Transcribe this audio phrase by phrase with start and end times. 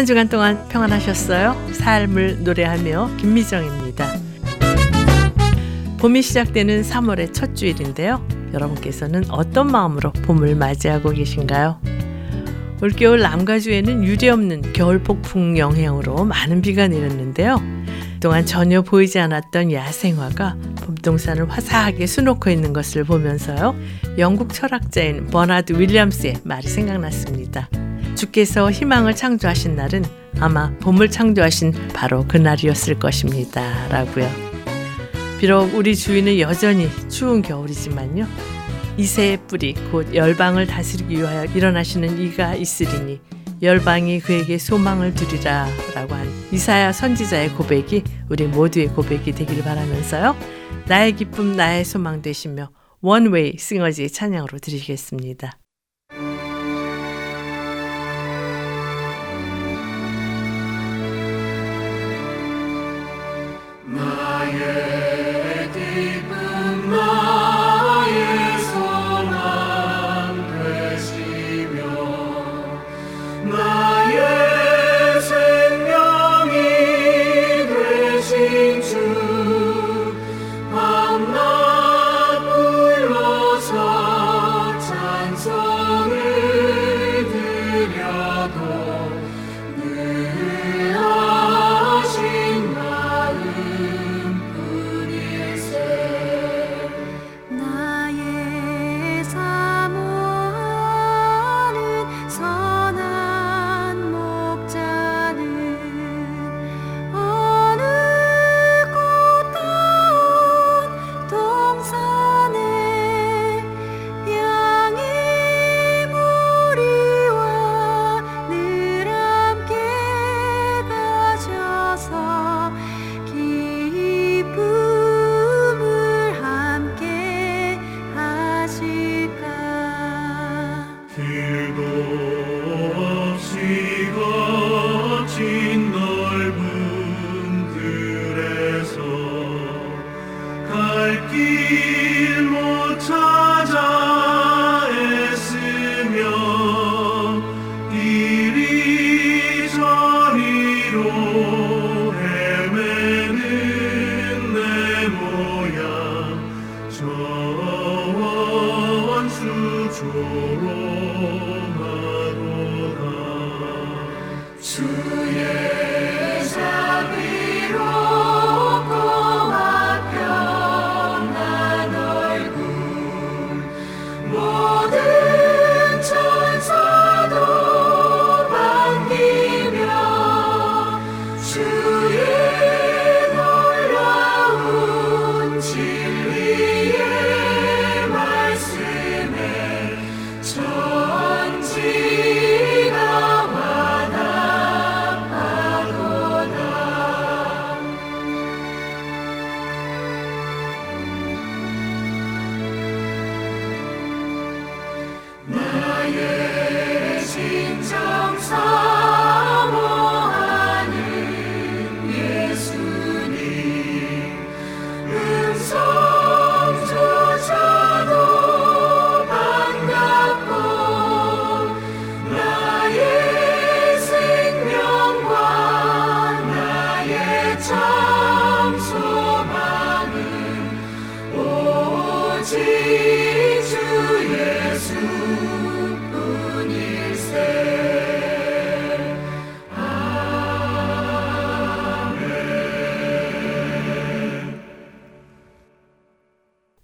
[0.00, 1.72] 한 주간 동안 평안하셨어요?
[1.74, 4.10] 삶을 노래하며 김미정입니다.
[5.98, 8.26] 봄이 시작되는 3월의 첫 주일인데요.
[8.54, 11.82] 여러분께서는 어떤 마음으로 봄을 맞이하고 계신가요?
[12.80, 17.60] 올겨울 남가주에는 유례없는 겨울 폭풍 영향으로 많은 비가 내렸는데요.
[18.14, 23.76] 그동안 전혀 보이지 않았던 야생화가 봄동산을 화사하게 수놓고 있는 것을 보면서요.
[24.16, 27.68] 영국 철학자인 버나드 윌리엄스의 말이 생각났습니다.
[28.20, 30.04] 주께서 희망을 창조하신 날은
[30.40, 33.88] 아마 봄을 창조하신 바로 그날이었을 것입니다.
[33.88, 34.28] 라고요.
[35.38, 38.26] 비록 우리 주위는 여전히 추운 겨울이지만요.
[38.98, 43.20] 이새의 뿌리 곧 열방을 다스리기 위하여 일어나시는 이가 있으리니
[43.62, 50.36] 열방이 그에게 소망을 두리라 라고 한 이사야 선지자의 고백이 우리 모두의 고백이 되기를 바라면서요.
[50.88, 55.59] 나의 기쁨 나의 소망 되시며 원웨이 싱어지의 찬양으로 드리겠습니다.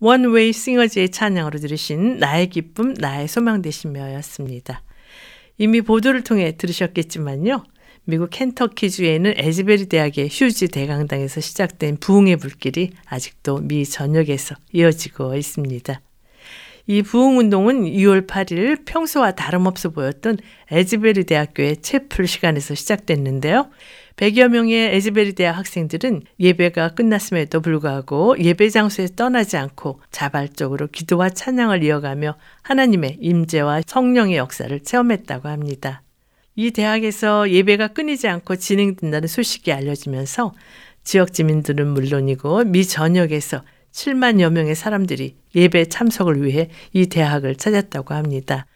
[0.07, 4.85] One Way Singers의 찬양으로 들으신 나의 기쁨, 나의 소망 되시며였습니다.
[5.59, 7.65] 이미 보도를 통해 들으셨겠지만요.
[8.05, 16.01] 미국 켄터키주에는 에즈베리 대학의 휴즈 대강당에서 시작된 부흥의 불길이 아직도 미 전역에서 이어지고 있습니다.
[16.89, 20.39] 이 부흥운동은 2월 8일 평소와 다름없어 보였던
[20.71, 23.71] 에즈베리 대학교의 채플 시간에서 시작됐는데요.
[24.15, 31.83] 100여 명의 에즈베리 대학 학생들은 예배가 끝났음에도 불구하고 예배 장소에 떠나지 않고 자발적으로 기도와 찬양을
[31.83, 36.03] 이어가며 하나님의 임재와 성령의 역사를 체험했다고 합니다.
[36.55, 40.55] 이 대학에서 예배가 끊이지 않고 진행된다는 소식이 알려지면서
[41.03, 43.63] 지역 지민들은 물론이고 미 전역에서
[43.97, 48.67] 7만여 명의 사람들이 예배 참석을 위해 이 대학을 찾았다고 합니다.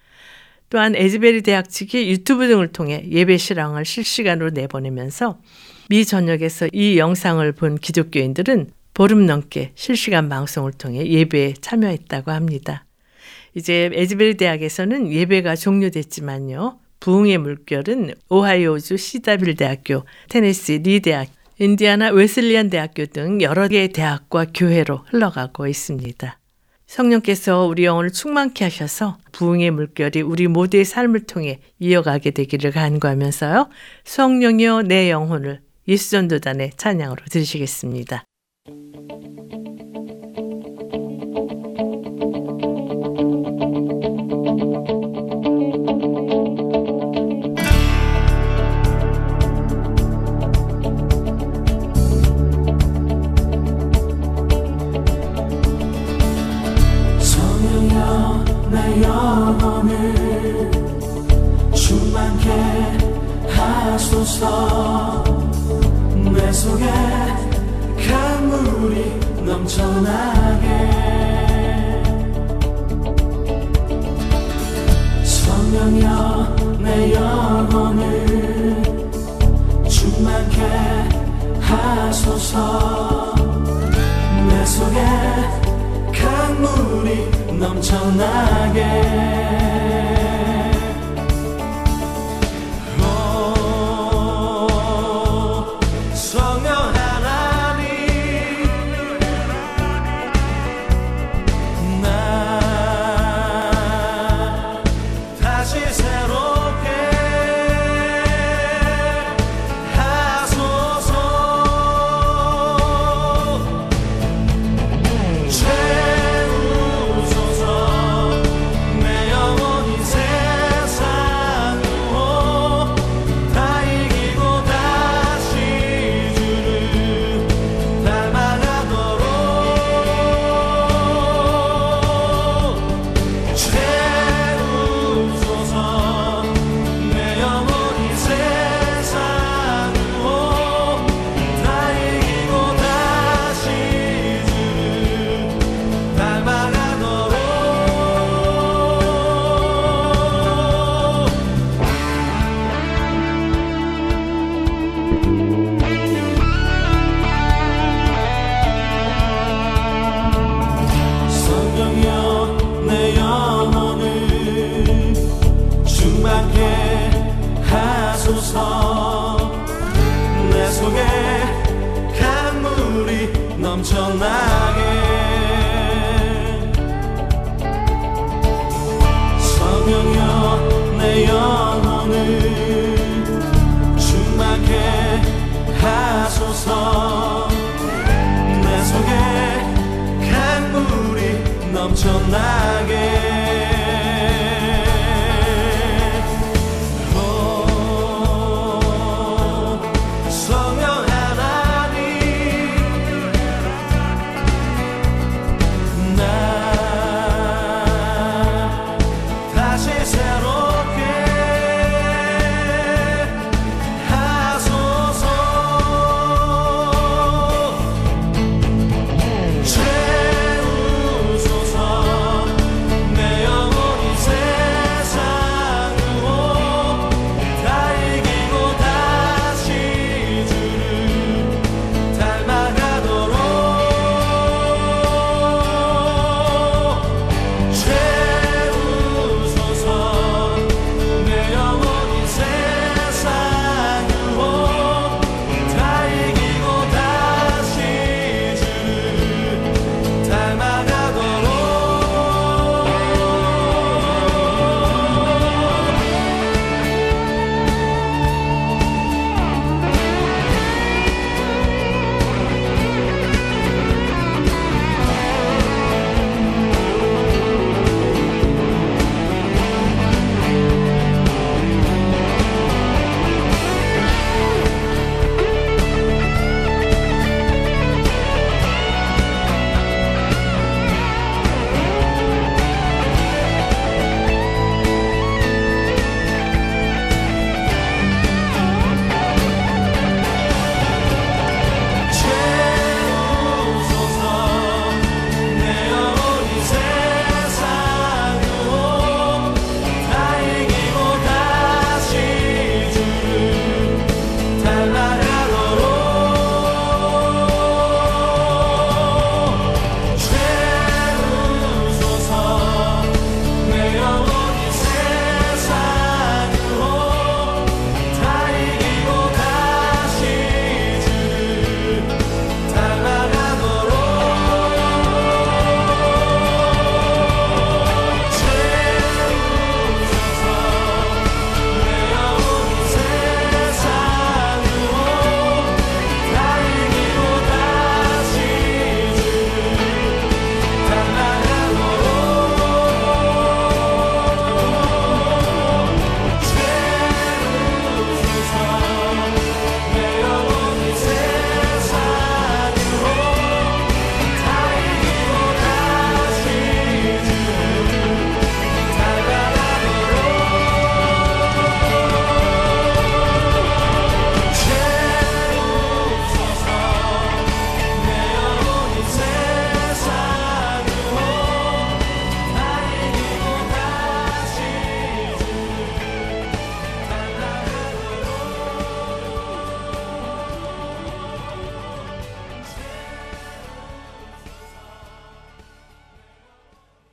[0.69, 5.39] 또한 에즈베리 대학 측이 유튜브 등을 통해 예배 실황을 실시간으로 내보내면서
[5.89, 12.85] 미 전역에서 이 영상을 본 기독교인들은 보름 넘게 실시간 방송을 통해 예배에 참여했다고 합니다.
[13.53, 16.79] 이제 에즈베리 대학에서는 예배가 종료됐지만요.
[16.99, 21.27] 부흥의 물결은 오하이오주 시다빌 대학교, 테네시 리 대학,
[21.61, 26.39] 인디아나 웨슬리안 대학교 등 여러 개의 대학과 교회로 흘러가고 있습니다.
[26.87, 33.69] 성령께서 우리 영혼을 충만케 하셔서 부흥의 물결이 우리 모두의 삶을 통해 이어가게 되기를 간구하면서요.
[34.05, 38.23] 성령이여 내 영혼을 예수전도단의 찬양으로 들으시겠습니다.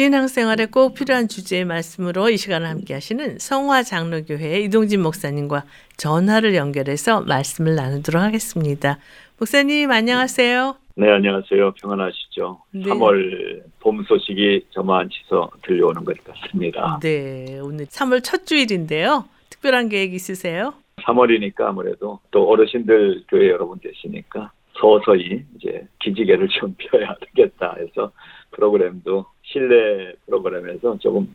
[0.00, 5.64] 신앙생활에 꼭 필요한 주제의 말씀으로 이 시간을 함께 하시는 성화 장로교회 이동진 목사님과
[5.98, 8.96] 전화를 연결해서 말씀을 나누도록 하겠습니다.
[9.38, 10.74] 목사님 안녕하세요.
[10.96, 11.72] 네, 안녕하세요.
[11.72, 12.62] 평안하시죠?
[12.70, 12.84] 네.
[12.84, 16.98] 3월 봄 소식이 저만치서 들려오는 것 같습니다.
[17.02, 19.26] 네, 오늘 3월 첫 주일인데요.
[19.50, 20.72] 특별한 계획 있으세요?
[21.02, 28.12] 3월이니까 아무래도 또 어르신들 교회 여러분 계시니까 서서히 이제 기지개를 좀 펴야 되겠다 해서
[28.52, 31.34] 프로그램도 실내 프로그램에서 조금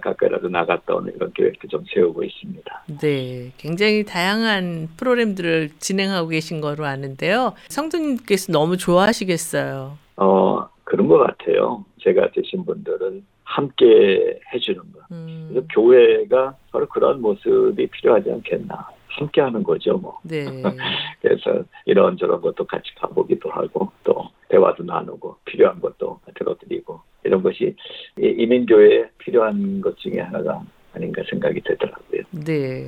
[0.00, 2.84] 가까이라도 나갔다 오는 이런 계획도 좀 세우고 있습니다.
[3.00, 7.54] 네, 굉장히 다양한 프로그램들을 진행하고 계신 거로 아는데요.
[7.68, 9.96] 성도님께서 너무 좋아하시겠어요.
[10.16, 11.84] 어, 그런 것 같아요.
[12.00, 15.00] 제가 되신 분들은 함께 해주는 거.
[15.12, 18.88] 음, 그래서 교회가 바로 그런 모습이 필요하지 않겠나.
[19.16, 20.18] 함께 하는 거죠, 뭐.
[20.22, 20.44] 네,
[21.20, 27.74] 그래서 이런저런 것도 같이 가보기도 하고 또 대화도 나누고 필요한 것도 들어드리고 이런 것이
[28.18, 32.22] 이 이민교회에 필요한 것 중에 하나가 아닌가 생각이 되더라고요.
[32.30, 32.86] 네.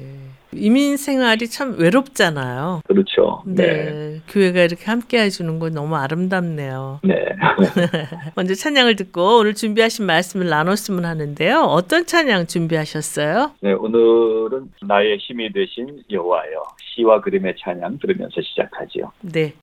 [0.53, 2.83] 이민 생활이 참 외롭잖아요.
[2.87, 3.43] 그렇죠.
[3.47, 7.01] 네, 교회가 이렇게 함께 해주는 건 너무 아름답네요.
[7.05, 7.15] 네.
[8.35, 11.61] 먼저 찬양을 듣고 오늘 준비하신 말씀을 나눴으면 하는데요.
[11.61, 13.53] 어떤 찬양 준비하셨어요?
[13.61, 16.63] 네, 오늘은 나의 힘이 되신 여호와여
[16.95, 19.13] 시와 그림의 찬양 들으면서 시작하지요.
[19.23, 19.55] 네.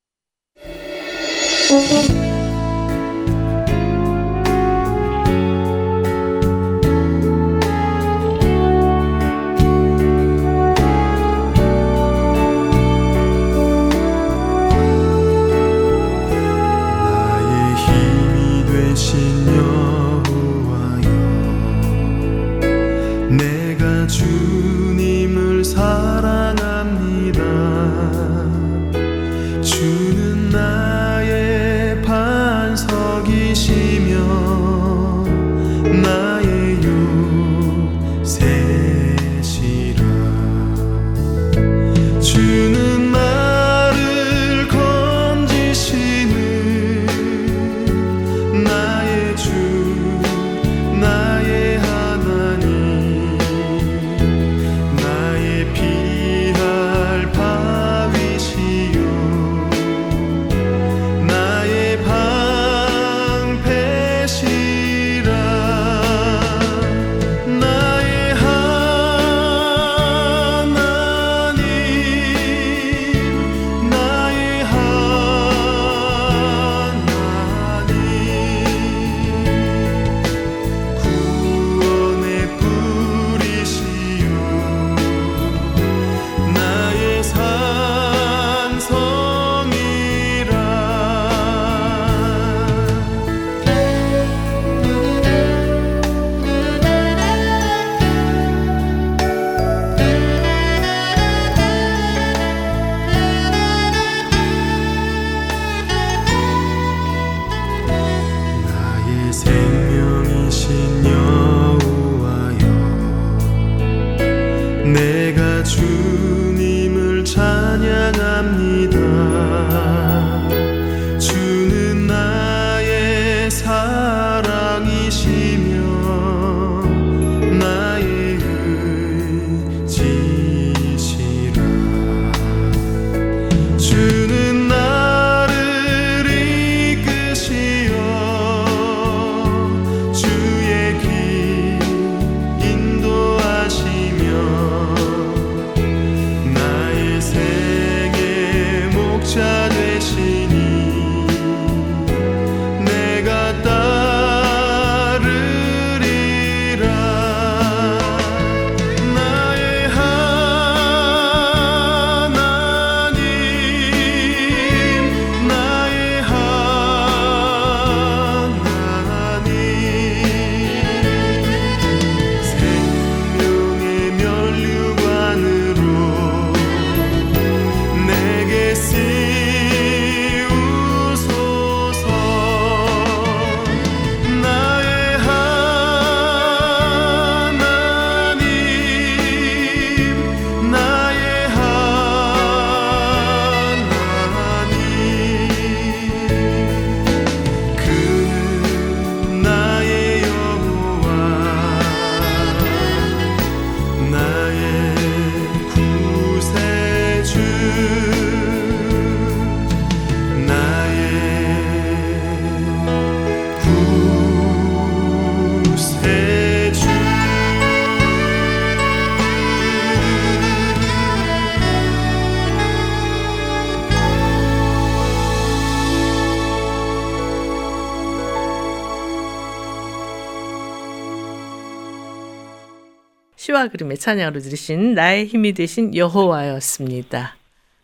[233.65, 237.35] 시와 그림의 찬양으로 들으신 나의 힘이 되신 여호와였습니다.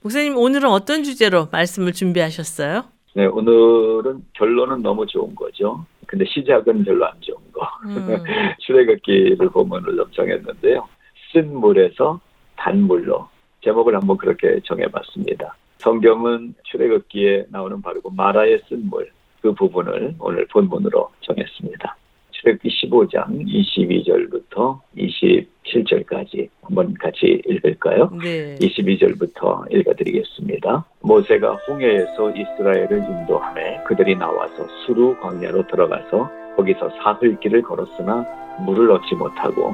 [0.01, 2.83] 목사님 오늘은 어떤 주제로 말씀을 준비하셨어요?
[3.15, 5.85] 네, 오늘은 결론은 너무 좋은 거죠.
[6.07, 7.67] 근데 시작은 별로 안 좋은 거.
[7.85, 8.23] 음.
[8.59, 10.87] 출애굽기를 본문을 정했는데요.
[11.31, 12.19] 쓴 물에서
[12.57, 13.27] 단물로
[13.63, 15.55] 제목을 한번 그렇게 정해봤습니다.
[15.77, 19.09] 성경은 출애굽기에 나오는 바로 그 마라의 쓴 물
[19.41, 21.95] 그 부분을 오늘 본문으로 정했습니다.
[22.41, 28.09] 출애굽기 15장 22절부터 27절까지 한번 같이 읽을까요?
[28.21, 28.55] 네.
[28.55, 30.85] 22절부터 읽어드리겠습니다.
[31.01, 38.25] 모세가 홍해에서 이스라엘을 인도하며 그들이 나와서 수루 광야로 들어가서 거기서 사흘 길을 걸었으나
[38.65, 39.73] 물을 얻지 못하고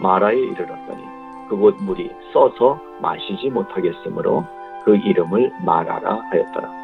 [0.00, 1.02] 마라에 이르렀더니
[1.48, 4.44] 그곳 물이 써서 마시지 못하겠으므로
[4.84, 6.82] 그 이름을 마라라 하였더라.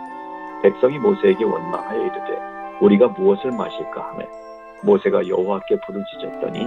[0.63, 2.39] 백성이 모세에게 원망하여 이르되
[2.81, 4.38] 우리가 무엇을 마실까 하며
[4.83, 6.67] 모세가 여호와께 부르짖었더니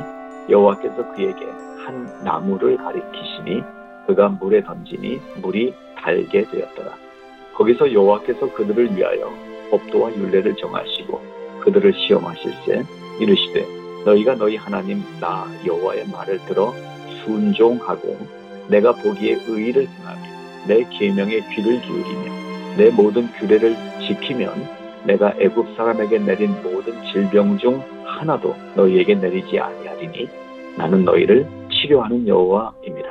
[0.49, 1.45] 여호와께서 그에게
[1.85, 3.63] 한 나무를 가리키시니
[4.07, 6.95] 그가 물에 던지니 물이 달게 되었더라.
[7.55, 9.31] 거기서 여호와께서 그들을 위하여
[9.69, 11.21] 법도와 율례를 정하시고
[11.61, 12.83] 그들을 시험하실세
[13.19, 13.65] 이르시되
[14.05, 16.73] 너희가 너희 하나님 나 여호와의 말을 들어
[17.23, 18.17] 순종하고
[18.67, 20.21] 내가 보기에 의를 행하며
[20.67, 23.75] 내 계명에 귀를 기울이며 내 모든 규례를
[24.07, 27.83] 지키면 내가 애굽 사람에게 내린 모든 질병 중
[28.19, 30.27] 하나도 너희에게 내리지 아니하리니
[30.77, 33.09] 나는 너희를 치료하는 여호와입니다.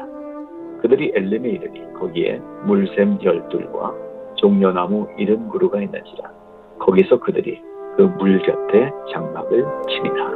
[0.83, 3.95] 그들이 엘림에 이르니 거기에 물샘 열둘과
[4.37, 6.31] 종려나무 이른 그루가 있는지라
[6.79, 7.61] 거기서 그들이
[7.97, 10.31] 그 물 곁에 장막을 치니라.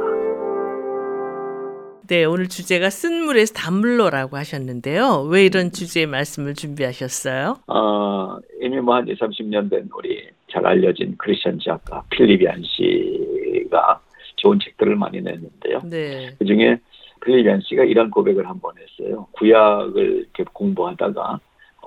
[2.07, 5.27] 네, 오늘 주제가 쓴 물에서 단물로라고 하셨는데요.
[5.31, 7.55] 왜 이런 주제의 말씀을 준비하셨어요?
[7.67, 13.99] 어, 이미 뭐한 2, 30년 된 우리 잘 알려진 크리스천 작가 필리비안 씨가
[14.35, 15.81] 좋은 책들을 많이 냈는데요.
[15.85, 16.35] 네.
[16.37, 16.79] 그 중에
[17.23, 19.27] 필리비안 씨가 이런 고백을 한 번 했어요.
[19.31, 21.39] 구약을 이렇게 공부하다가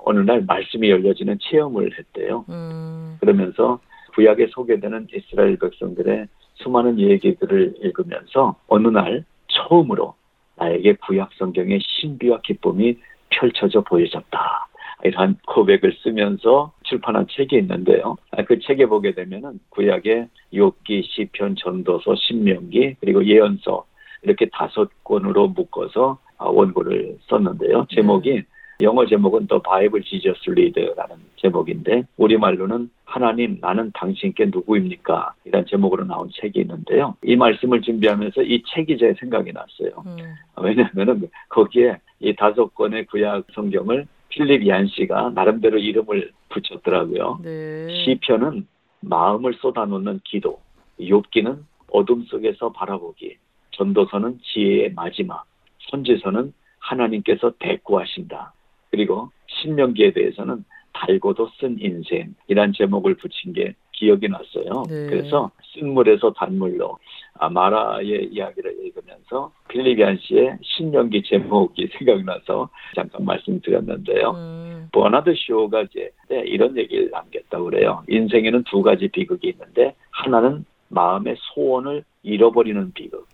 [0.05, 2.45] 어느 날 말씀이 열려지는 체험을 했대요.
[2.49, 3.79] 음, 그러면서
[4.15, 10.15] 구약에 소개되는 이스라엘 백성들의 수많은 얘기들을 읽으면서 어느 날 처음으로
[10.55, 12.97] 나에게 구약 성경의 신비와 기쁨이
[13.29, 14.67] 펼쳐져 보여졌다.
[15.03, 18.17] 이러한 고백을 쓰면서 출판한 책이 있는데요.
[18.31, 23.85] 아, 그 책에 보게 되면은 구약의 욥기, 시편, 전도서, 신명기 그리고 예언서
[24.23, 27.87] 이렇게 다섯 권으로 묶어서 아, 원고를 썼는데요.
[27.89, 28.43] 제목이
[28.81, 35.33] 영어 제목은 The Bible Jesus Lead라는 제목인데 우리말로는 하나님 나는 당신께 누구입니까?
[35.43, 37.15] 이런 제목으로 나온 책이 있는데요.
[37.23, 40.03] 이 말씀을 준비하면서 이 책이 제 생각이 났어요.
[40.05, 40.15] 음,
[40.61, 47.39] 왜냐하면은 거기에 이 다섯 권의 구약 성경을 필립 얀 씨가 나름대로 이름을 붙였더라고요.
[47.43, 48.03] 네.
[48.03, 48.67] 시편은
[49.01, 50.59] 마음을 쏟아놓는 기도,
[50.99, 51.59] 욥기는
[51.91, 53.37] 어둠 속에서 바라보기,
[53.71, 55.45] 전도서는 지혜의 마지막,
[55.89, 58.53] 선지서는 하나님께서 대꾸하신다.
[58.91, 60.63] 그리고 신명기에 대해서는
[60.93, 64.83] 달고도 쓴 인생이란 제목을 붙인 게 기억이 났어요.
[64.89, 65.07] 네.
[65.07, 66.97] 그래서 쓴물에서 단물로
[67.37, 74.31] 아, 마라의 이야기를 읽으면서 필립 얀시의 신명기 제목이 생각나서 잠깐 말씀드렸는데요.
[74.31, 78.03] 음, 버나드 쇼가 이제 네, 이런 얘기를 남겼다고 그래요.
[78.07, 83.27] 인생에는 두 가지 비극이 있는데 하나는 마음의 소원을 잃어버리는 비극,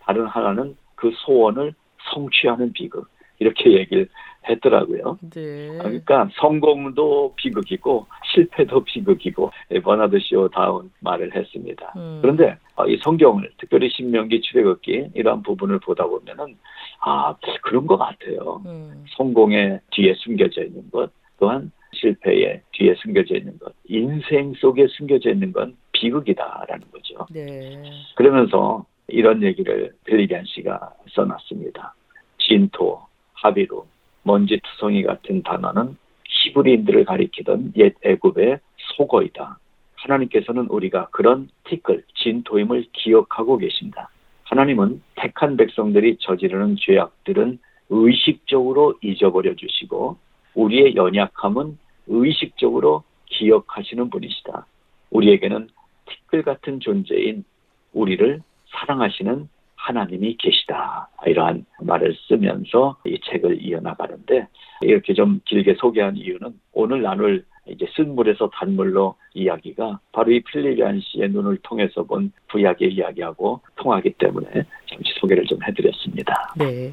[0.00, 1.74] 다른 하나는 그 소원을
[2.12, 3.08] 성취하는 비극.
[3.38, 4.08] 이렇게 얘기를
[4.48, 5.18] 했더라고요.
[5.30, 5.76] 네.
[5.78, 11.92] 그러니까 성공도 비극이고 실패도 비극이고 예, 버나드 쇼 다운 말을 했습니다.
[11.96, 12.20] 음.
[12.22, 16.56] 그런데 어, 이 성경을 특별히 신명기 출애굽기 이러한 부분을 보다 보면은
[17.00, 18.62] 아 그런 것 같아요.
[18.66, 25.30] 음, 성공의 뒤에 숨겨져 있는 것, 또한 실패의 뒤에 숨겨져 있는 것, 인생 속에 숨겨져
[25.30, 27.26] 있는 건 비극이다라는 거죠.
[27.32, 27.82] 네.
[28.14, 31.94] 그러면서 이런 얘기를 빌리기안 씨가 써놨습니다.
[32.38, 33.00] 진토,
[33.36, 33.84] 하비루,
[34.22, 35.96] 먼지투성이 같은 단어는
[36.28, 38.58] 히브리인들을 가리키던 옛 애굽의
[38.96, 39.58] 속어이다.
[39.96, 44.10] 하나님께서는 우리가 그런 티끌, 진토임을 기억하고 계신다.
[44.44, 50.18] 하나님은 택한 백성들이 저지르는 죄악들은 의식적으로 잊어버려 주시고
[50.54, 54.66] 우리의 연약함은 의식적으로 기억하시는 분이시다.
[55.10, 55.68] 우리에게는
[56.06, 57.44] 티끌 같은 존재인
[57.92, 59.48] 우리를 사랑하시는
[59.86, 61.08] 하나님이 계시다.
[61.26, 64.48] 이러한 말을 쓰면서 이 책을 이어나가는데
[64.82, 71.30] 이렇게 좀 길게 소개한 이유는 오늘 나눌 이제 쓴물에서 단물로 이야기가 바로 이 필리비안 씨의
[71.30, 74.48] 눈을 통해서 본 구약의 이야기하고 통하기 때문에
[74.88, 76.54] 잠시 소개를 좀 해드렸습니다.
[76.56, 76.92] 네.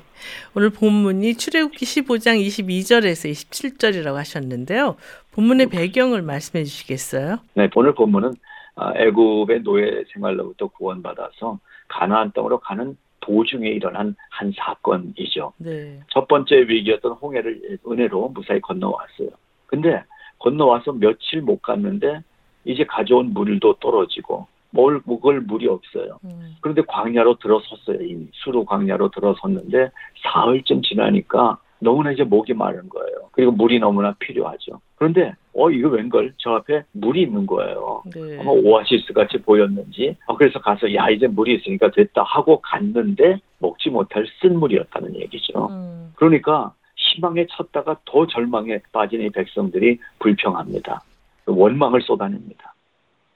[0.56, 4.98] 오늘 본문이 출애굽기 15장 22절에서 27절이라고 하셨는데요.
[5.34, 7.40] 본문의 배경을 말씀해 주시겠어요?
[7.56, 8.34] 네, 오늘 본문은
[8.76, 11.60] 아, 애굽의 노예 생활로부터 구원받아서
[11.94, 15.54] 가나안 땅으로 가는 도중에 일어난 한 사건이죠.
[15.58, 16.00] 네.
[16.10, 19.30] 첫 번째 위기였던 홍해를 은혜로 무사히 건너왔어요.
[19.68, 20.04] 근데
[20.40, 22.22] 건너와서 며칠 못 갔는데
[22.66, 26.20] 이제 가져온 물도 떨어지고 뭘 먹을 물이 없어요.
[26.26, 26.56] 음.
[26.60, 28.02] 그런데 광야로 들어섰어요.
[28.02, 29.92] 이미 수로 광야로 들어섰는데
[30.24, 33.30] 사흘쯤 지나니까 너무나 이제 목이 마른 거예요.
[33.32, 34.82] 그리고 물이 너무나 필요하죠.
[34.96, 38.04] 그런데 어 이거 웬걸 저 앞에 물이 있는 거예요.
[38.14, 38.40] 네.
[38.40, 43.90] 아마 오아시스 같이 보였는지 어, 그래서 가서 야 이제 물이 있으니까 됐다 하고 갔는데 먹지
[43.90, 45.68] 못할 쓴 물이었다는 얘기죠.
[45.70, 46.12] 음.
[46.16, 51.02] 그러니까 희망에 쳤다가 더 절망에 빠진 이 백성들이 불평합니다.
[51.46, 52.74] 원망을 쏟아냅니다.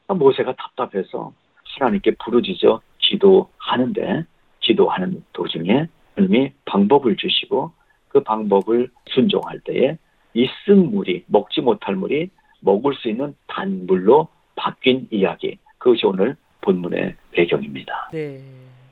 [0.08, 4.26] 모세가 답답해서 하나님께 부르짖어 기도하는데
[4.62, 7.72] 기도하는 도중에 하나님이 방법을 주시고
[8.10, 9.98] 그 방법을 순종할 때에
[10.34, 12.30] 이쓴 물이 먹지 못할 물이
[12.62, 18.10] 먹을 수 있는 단물로 바뀐 이야기 그것이 오늘 본문의 배경입니다.
[18.12, 18.42] 네.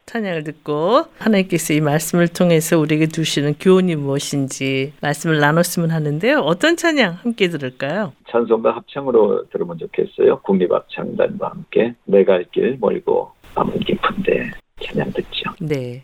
[0.06, 6.40] 찬양을 듣고 하나님께서 이 말씀을 통해서 우리에게 주시는 교훈이 무엇인지 말씀을 나눴으면 하는데요.
[6.40, 8.14] 어떤 찬양 함께 들을까요?
[8.30, 10.42] 찬송가 합창으로 들으면 좋겠어요.
[10.42, 15.52] 국립합창단과 함께 내갈길 멀고 밤은 깊은데 찬양 듣죠.
[15.60, 16.04] 네.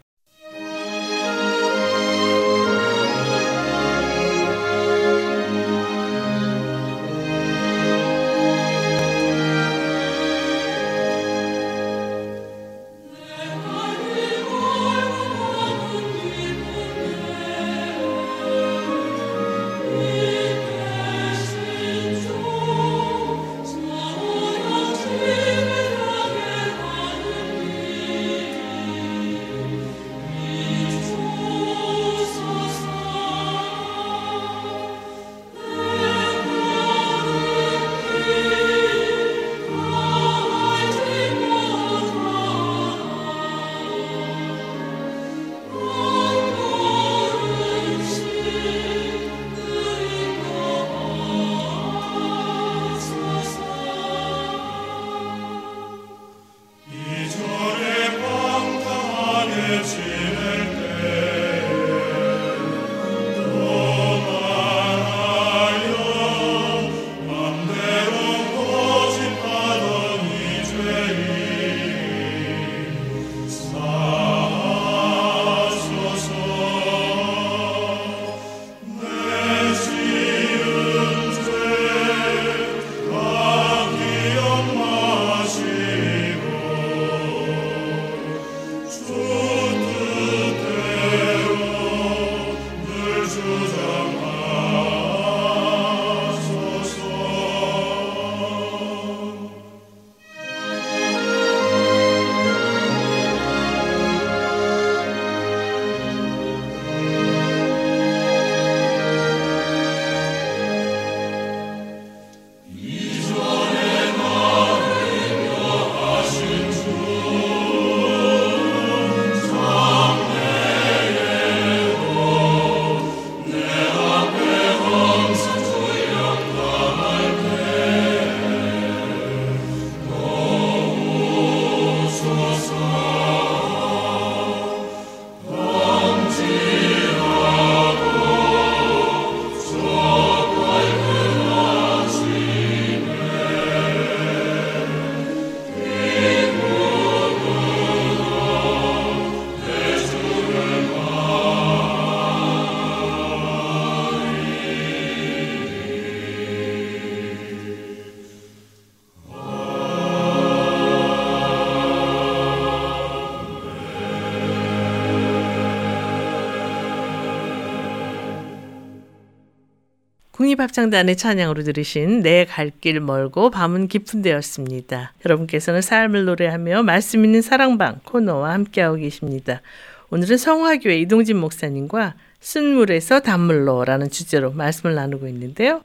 [170.45, 175.13] 국립합창단의 찬양으로 들으신 내 갈 길 멀고 밤은 깊은 데였습니다.
[175.23, 179.61] 여러분께서는 삶을 노래하며 말씀 있는 사랑방 코너와 함께하고 계십니다.
[180.09, 185.83] 오늘은 성화교회 이동진 목사님과 쓴물에서 단물로라는 주제로 말씀을 나누고 있는데요.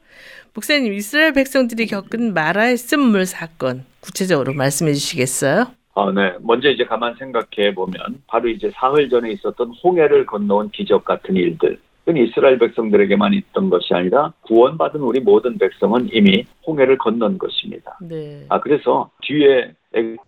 [0.55, 5.67] 목사님, 이스라엘 백성들이 겪은 마라의 쓴물 사건 구체적으로 말씀해 주시겠어요?
[5.95, 6.33] 아, 네.
[6.41, 11.79] 먼저 이제 가만 생각해 보면 바로 이제 사흘 전에 있었던 홍해를 건너온 기적 같은 일들.
[12.07, 17.99] 그건 이스라엘 백성들에게만 있던 것이 아니라 구원받은 우리 모든 백성은 이미 홍해를 건넌 것입니다.
[18.01, 18.47] 네.
[18.49, 19.73] 아, 그래서 뒤에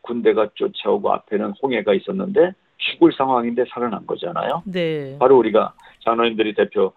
[0.02, 4.62] 군대가 쫓아오고 앞에는 홍해가 있었는데 죽을 상황인데 살아난 거잖아요.
[4.66, 5.16] 네.
[5.20, 5.72] 바로 우리가
[6.04, 6.92] 장로님들이 대표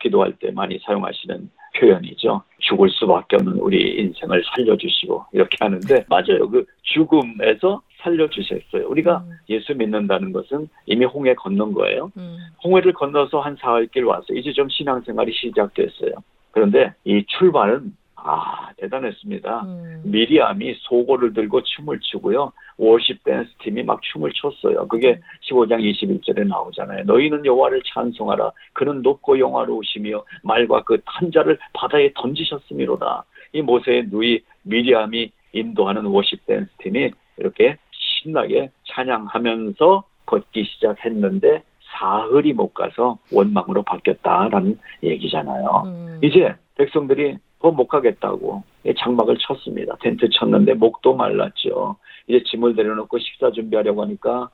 [0.00, 2.42] 기도할 때 많이 사용하시는 표현이죠.
[2.58, 6.48] 죽을 수밖에 없는 우리 인생을 살려주시고 이렇게 하는데 맞아요.
[6.50, 8.86] 그 죽음에서 살려주셨어요.
[8.88, 9.36] 우리가 음.
[9.48, 12.12] 예수 믿는다는 것은 이미 홍해 건넌 거예요.
[12.16, 12.36] 음.
[12.62, 14.38] 홍해를 건너서 한 사흘 길 왔어요.
[14.38, 16.12] 이제 좀 신앙생활이 시작됐어요.
[16.52, 19.62] 그런데 이 출발은 아 대단했습니다.
[19.64, 20.02] 음.
[20.04, 22.52] 미리암이 소고를 들고 춤을 추고요.
[22.78, 24.88] worship 댄스 팀이 막 춤을 췄어요.
[24.88, 27.04] 그게 15장 21절에 나오잖아요.
[27.04, 28.50] 너희는 여호와를 찬송하라.
[28.72, 33.24] 그는 높고 영화로우시며 말과 그 탄 자를 바다에 던지셨음이로다.
[33.52, 37.76] 이 모세의 누이 미리암이 인도하는 worship 댄스 팀이 이렇게
[38.24, 41.62] 신나게 찬양하면서 걷기 시작했는데
[41.96, 45.82] 사흘이 못 가서 원망으로 바뀌었다라는 얘기잖아요.
[45.84, 46.18] 음.
[46.22, 48.62] 이제 백성들이 더 못 가겠다고
[48.98, 49.96] 장막을 쳤습니다.
[50.02, 51.96] 텐트 쳤는데 목도 말랐죠.
[52.28, 54.50] 이제 짐을 내려놓고 식사 준비하려고 하니까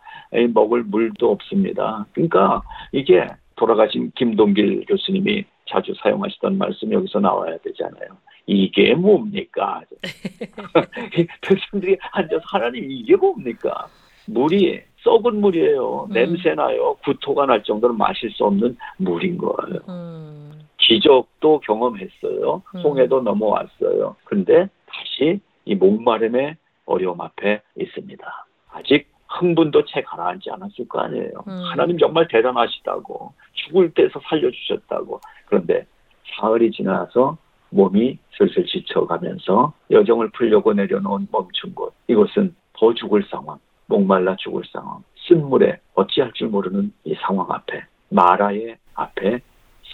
[0.55, 2.07] 먹을 물도 없습니다.
[2.13, 8.11] 그러니까 이게 돌아가신 김동길 교수님이 자주 사용하시던 말씀이 여기서 나와야 되잖아요.
[8.51, 9.81] 이게 뭡니까?
[11.41, 13.87] 백성들이 앉아서 하나님 이게 뭡니까?
[14.27, 16.07] 물이 썩은 물이에요.
[16.09, 16.13] 음.
[16.13, 16.95] 냄새나요.
[17.05, 19.81] 구토가 날 정도로 마실 수 없는 물인 거예요.
[19.89, 20.67] 음.
[20.79, 22.63] 기적도 경험했어요.
[22.75, 22.81] 음.
[22.81, 24.17] 홍해도 넘어왔어요.
[24.25, 28.47] 근데 다시 이 목마름의 어려움 앞에 있습니다.
[28.73, 31.31] 아직 흥분도 채 가라앉지 않았을 거 아니에요.
[31.47, 31.63] 음.
[31.71, 35.21] 하나님 정말 대단하시다고 죽을 때서 살려주셨다고.
[35.47, 35.87] 그런데
[36.35, 37.39] 사흘이 지나서
[37.71, 41.95] 몸이 슬슬 지쳐가면서 여정을 풀려고 내려놓은 멈춘 곳.
[42.09, 48.77] 이곳은 더 죽을 상황, 목말라 죽을 상황, 쓴물에 어찌할 줄 모르는 이 상황 앞에 마라의
[48.95, 49.41] 앞에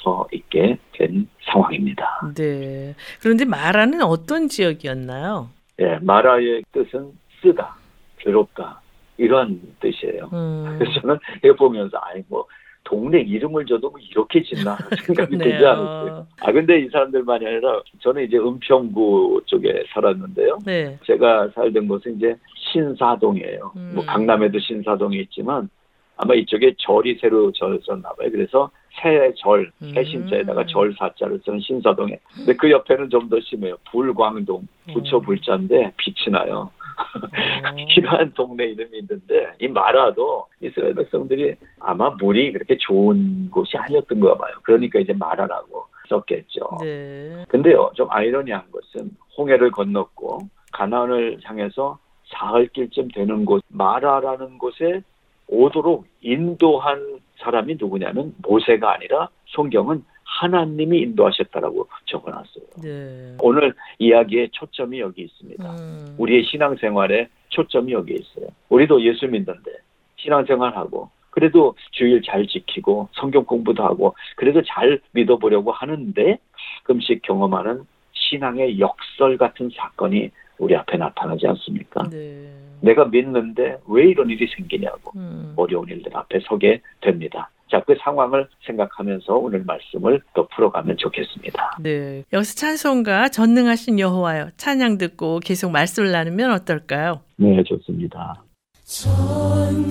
[0.02, 2.32] 서 있게 된 상황입니다.
[2.36, 2.94] 네.
[3.20, 5.48] 그런데 마라는 어떤 지역이었나요?
[5.80, 7.12] 예, 마라의 뜻은
[7.42, 7.76] 쓰다,
[8.18, 8.80] 괴롭다
[9.18, 10.30] 이런 뜻이에요.
[10.32, 10.76] 음.
[10.78, 12.46] 그래서 저는 이거 보면서 아이 뭐
[12.86, 16.26] 동네 이름을 줘도 뭐 이렇게 짓나 생각이 들지 않았어요.
[16.40, 20.58] 아 근데 이 사람들만이 아니라 저는 이제 은평구 쪽에 살았는데요.
[20.64, 20.96] 네.
[21.04, 22.36] 제가 살던 곳은 이제
[22.72, 23.72] 신사동이에요.
[23.76, 23.92] 음.
[23.96, 25.68] 뭐 강남에도 신사동이 있지만
[26.16, 28.30] 아마 이쪽에 절이 새로 졌었나 봐요.
[28.30, 28.70] 그래서
[29.02, 29.92] 새절, 음.
[29.92, 32.18] 새신자에다가 절 사자를 쓰는 신사동에.
[32.34, 33.76] 근데 그 옆에는 좀 더 심해요.
[33.90, 35.22] 불광동, 부처 음.
[35.22, 36.70] 불자인데 빛이 나요.
[36.98, 37.76] 어.
[37.76, 44.36] 이러한 동네 이름이 있는데 이 마라도 이스라엘 백성들이 아마 물이 그렇게 좋은 곳이 아니었던 거
[44.36, 44.54] 봐요.
[44.62, 46.78] 그러니까 이제 마라라고 썼겠죠.
[46.80, 47.44] 네.
[47.48, 50.40] 근데요, 좀 아이러니한 것은 홍해를 건넜고
[50.72, 55.02] 가나안을 향해서 사흘길쯤 되는 곳 마라라는 곳에
[55.48, 62.64] 오도록 인도한 사람이 누구냐면 모세가 아니라 성경은 하나님이 인도하셨다라고 적어놨어요.
[62.82, 63.36] 네.
[63.40, 65.64] 오늘 이야기의 초점이 여기 있습니다.
[65.64, 66.14] 음.
[66.18, 68.48] 우리의 신앙생활에 초점이 여기 있어요.
[68.68, 69.70] 우리도 예수 믿는데
[70.16, 76.38] 신앙생활하고 그래도 주일 잘 지키고 성경 공부도 하고 그래도 잘 믿어보려고 하는데
[76.86, 82.02] 가끔씩 경험하는 신앙의 역설 같은 사건이 우리 앞에 나타나지 않습니까?
[82.10, 82.50] 네.
[82.80, 85.52] 내가 믿는데 왜 이런 일이 생기냐고 음.
[85.56, 87.50] 어려운 일들 앞에 서게 됩니다.
[87.70, 91.78] 자, 그 상황을 생각하면서 오늘 말씀을 더 풀어가면 좋겠습니다.
[91.80, 92.22] 네.
[92.32, 97.22] 여기서 찬송가 전능하신 여호와여 찬양 듣고 계속 말씀을 나누면 어떨까요?
[97.36, 98.44] 네, 좋습니다.
[98.84, 99.86] 전능하신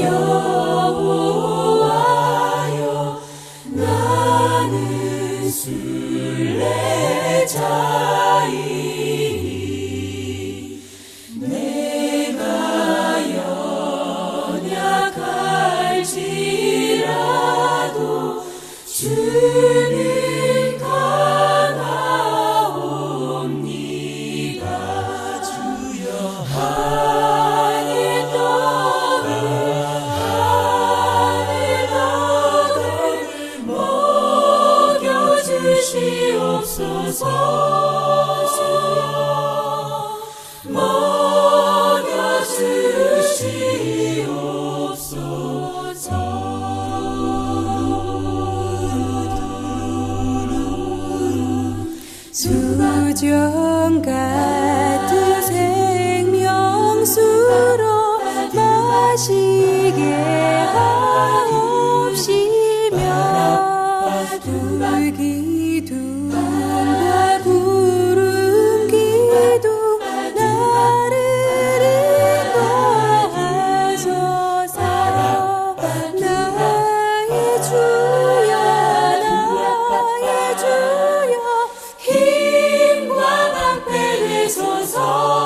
[0.00, 1.30] 여호와여
[3.74, 5.99] 나는 순
[7.58, 8.29] 례
[84.50, 85.39] 되소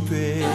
[0.00, 0.47] 저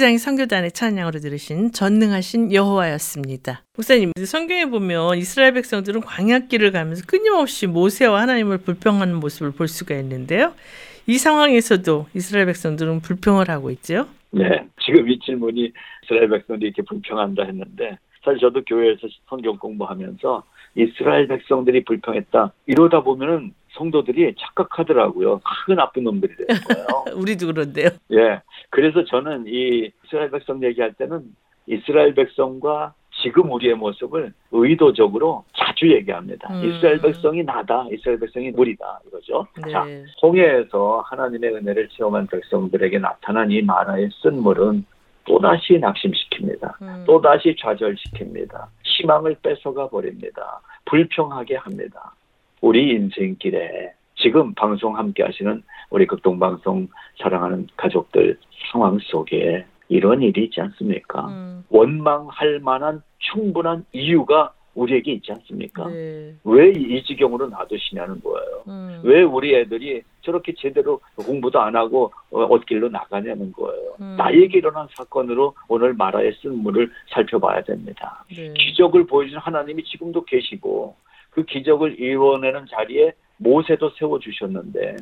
[0.00, 3.64] 기장이 선교단의 찬양으로 들으신 전능하신 여호와였습니다.
[3.76, 10.54] 목사님, 성경에 보면 이스라엘 백성들은 광야길을 가면서 끊임없이 모세와 하나님을 불평하는 모습을 볼 수가 있는데요.
[11.06, 14.06] 이 상황에서도 이스라엘 백성들은 불평을 하고 있죠.
[14.30, 15.70] 네, 지금 이 질문이
[16.04, 20.42] 이스라엘 백성들이 이렇게 불평한다 했는데 사실 저도 교회에서 성경 공부하면서
[20.76, 25.40] 이스라엘 백성들이 불평했다 이러다 보면은 성도들이 착각하더라고요.
[25.66, 26.86] 큰 나쁜 놈들이 되는 거예요.
[27.16, 27.88] 우리도 그런데요.
[28.12, 28.42] 예.
[28.68, 31.22] 그래서 저는 이 이스라엘 백성 얘기할 때는
[31.66, 36.52] 이스라엘 백성과 지금 우리의 모습을 의도적으로 자주 얘기합니다.
[36.52, 36.64] 음.
[36.64, 37.86] 이스라엘 백성이 나다.
[37.90, 39.00] 이스라엘 백성이 우리다.
[39.06, 39.46] 이거죠.
[39.64, 39.72] 네.
[39.72, 39.86] 자,
[40.22, 44.84] 홍해에서 하나님의 은혜를 체험한 백성들에게 나타난 이 만화의 쓴물은
[45.24, 46.80] 또다시 낙심시킵니다.
[46.82, 47.04] 음.
[47.06, 48.66] 또다시 좌절시킵니다.
[48.84, 50.60] 희망을 뺏어가 버립니다.
[50.86, 52.14] 불평하게 합니다.
[52.60, 56.88] 우리 인생길에 지금 방송 함께 하시는 우리 극동방송
[57.18, 58.38] 사랑하는 가족들
[58.70, 61.26] 상황 속에 이런 일이 있지 않습니까?
[61.28, 61.64] 음.
[61.70, 65.88] 원망할 만한 충분한 이유가 우리에게 있지 않습니까?
[65.88, 66.34] 네.
[66.44, 68.62] 왜이 지경으로 놔두시냐는 거예요.
[68.68, 69.00] 음.
[69.02, 73.94] 왜 우리 애들이 저렇게 제대로 공부도 안 하고 어, 어길로 나가냐는 거예요.
[74.00, 74.14] 음.
[74.16, 78.24] 나에게 일어난 사건으로 오늘 마라의 쓴물을 살펴봐야 됩니다.
[78.28, 78.52] 네.
[78.54, 80.94] 기적을 보여주는 하나님이 지금도 계시고
[81.30, 84.96] 그 기적을 이뤄내는 자리에 모세도 세워주셨는데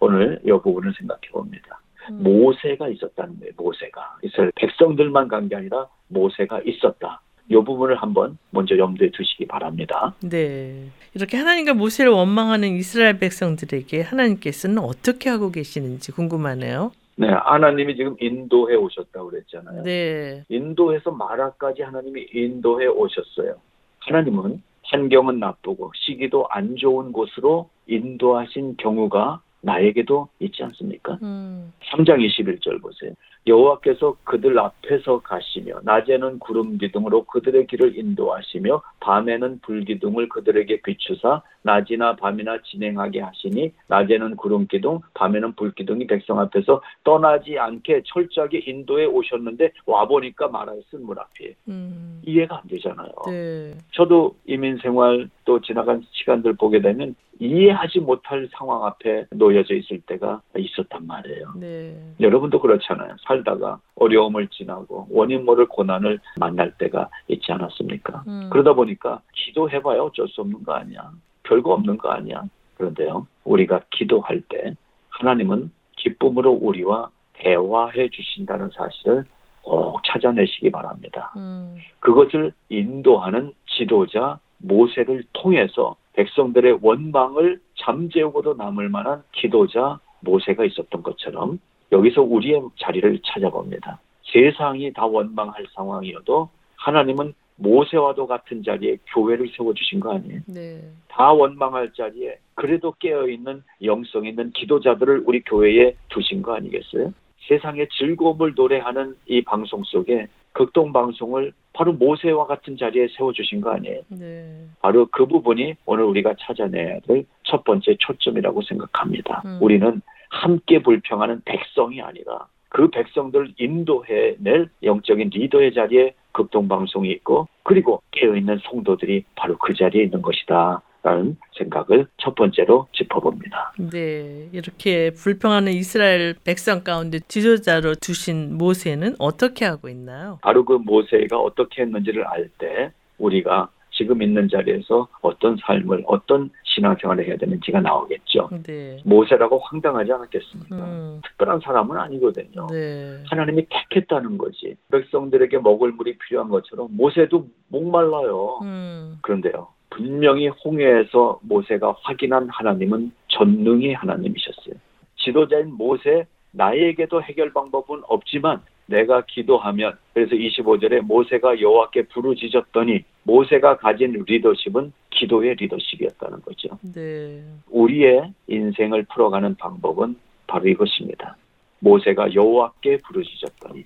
[0.00, 1.80] 오늘 이 부분을 생각해 봅니다.
[2.10, 2.22] 음.
[2.22, 3.52] 모세가 있었다는 거예요.
[3.56, 7.20] 모세가 이스라엘 백성들만 간 게 아니라 모세가 있었다.
[7.50, 10.14] 이 부분을 한번 먼저 염두에 두시기 바랍니다.
[10.22, 10.86] 네.
[11.14, 16.92] 이렇게 하나님과 모세를 원망하는 이스라엘 백성들에게 하나님께서는 어떻게 하고 계시는지 궁금하네요.
[17.16, 19.82] 네, 하나님이 지금 인도해 오셨다고 그랬잖아요.
[19.82, 20.42] 네.
[20.48, 23.56] 인도에서 마라까지 하나님이 인도해 오셨어요.
[24.00, 24.62] 하나님은
[24.94, 31.18] 환경은 나쁘고 시기도 안 좋은 곳으로 인도하신 경우가 나에게도 있지 않습니까?
[31.22, 31.72] 음.
[31.90, 33.12] 3장 21절 보세요.
[33.46, 41.42] 여호와께서 그들 앞에서 가시며 낮에는 구름 기둥으로 그들의 길을 인도하시며 밤에는 불 기둥을 그들에게 비추사
[41.62, 48.62] 낮이나 밤이나 진행하게 하시니 낮에는 구름 기둥 밤에는 불 기둥이 백성 앞에서 떠나지 않게 철저하게
[48.66, 52.22] 인도해 오셨는데 와 보니까 말할 쓴물 앞에 음.
[52.26, 53.08] 이해가 안 되잖아요.
[53.26, 53.74] 네.
[53.92, 60.40] 저도 이민 생활 또 지나간 시간들 보게 되면 이해하지 못할 상황 앞에 놓여져 있을 때가
[60.56, 61.54] 있었단 말이에요.
[61.58, 61.96] 네.
[62.20, 63.16] 여러분도 그렇잖아요.
[63.34, 68.24] 살다가 어려움을 지나고 원인 모를 고난을 만날 때가 있지 않았습니까?
[68.26, 68.48] 음.
[68.50, 71.10] 그러다 보니까 기도해봐야 어쩔 수 없는 거 아니야.
[71.42, 72.44] 별거 없는 거 아니야.
[72.76, 74.74] 그런데요, 우리가 기도할 때
[75.10, 79.24] 하나님은 기쁨으로 우리와 대화해 주신다는 사실을
[79.62, 81.32] 꼭 찾아내시기 바랍니다.
[81.36, 81.76] 음.
[82.00, 91.58] 그것을 인도하는 지도자 모세를 통해서 백성들의 원망을 잠재우고도 남을 만한 기도자 모세가 있었던 것처럼
[91.94, 94.00] 여기서 우리의 자리를 찾아봅니다.
[94.32, 100.40] 세상이 다 원망할 상황이어도 하나님은 모세와도 같은 자리에 교회를 세워주신 거 아니에요?
[100.46, 100.80] 네.
[101.08, 107.14] 다 원망할 자리에 그래도 깨어있는 영성 있는 기도자들을 우리 교회에 두신 거 아니겠어요?
[107.48, 114.00] 세상의 즐거움을 노래하는 이 방송 속에 극동 방송을 바로 모세와 같은 자리에 세워주신 거 아니에요?
[114.08, 114.66] 네.
[114.80, 117.24] 바로 그 부분이 오늘 우리가 찾아내야 될
[117.54, 119.42] 첫 번째 초점이라고 생각합니다.
[119.44, 119.58] 음.
[119.60, 120.02] 우리는
[120.34, 129.24] 함께 불평하는 백성이 아니라 그 백성들을 인도해낼 영적인 리더의 자리에 극동방송이 있고 그리고 깨어있는 성도들이
[129.36, 130.82] 바로 그 자리에 있는 것이다.
[131.04, 133.74] 라는 생각을 첫 번째로 짚어봅니다.
[133.92, 134.48] 네.
[134.52, 140.38] 이렇게 불평하는 이스라엘 백성 가운데 지도자로 두신 모세는 어떻게 하고 있나요?
[140.40, 147.26] 바로 그 모세가 어떻게 했는지를 알 때 우리가 지금 있는 자리에서 어떤 삶을 어떤 신앙생활을
[147.26, 148.50] 해야 되는지가 나오겠죠.
[148.64, 148.98] 네.
[149.04, 150.76] 모세라고 황당하지 않았겠습니까?
[150.76, 151.20] 음.
[151.24, 152.66] 특별한 사람은 아니거든요.
[152.66, 153.22] 네.
[153.30, 154.76] 하나님이 택했다는 거지.
[154.90, 158.58] 백성들에게 먹을 물이 필요한 것처럼 모세도 목말라요.
[158.62, 159.18] 음.
[159.22, 159.68] 그런데요.
[159.90, 164.74] 분명히 홍해에서 모세가 확인한 하나님은 전능히 하나님이셨어요.
[165.16, 174.24] 지도자인 모세 나에게도 해결 방법은 없지만 내가 기도하면 그래서 25절에 모세가 여호와께 부르짖었더니 모세가 가진
[174.26, 176.78] 리더십은 기도의 리더십이었다는 거죠.
[176.94, 177.42] 네.
[177.70, 180.16] 우리의 인생을 풀어가는 방법은
[180.46, 181.36] 바로 이것입니다.
[181.80, 183.84] 모세가 여호와께 부르짖었더니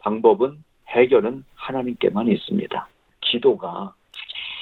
[0.00, 2.88] 방법은 해결은 하나님께만 있습니다.
[3.20, 3.94] 기도가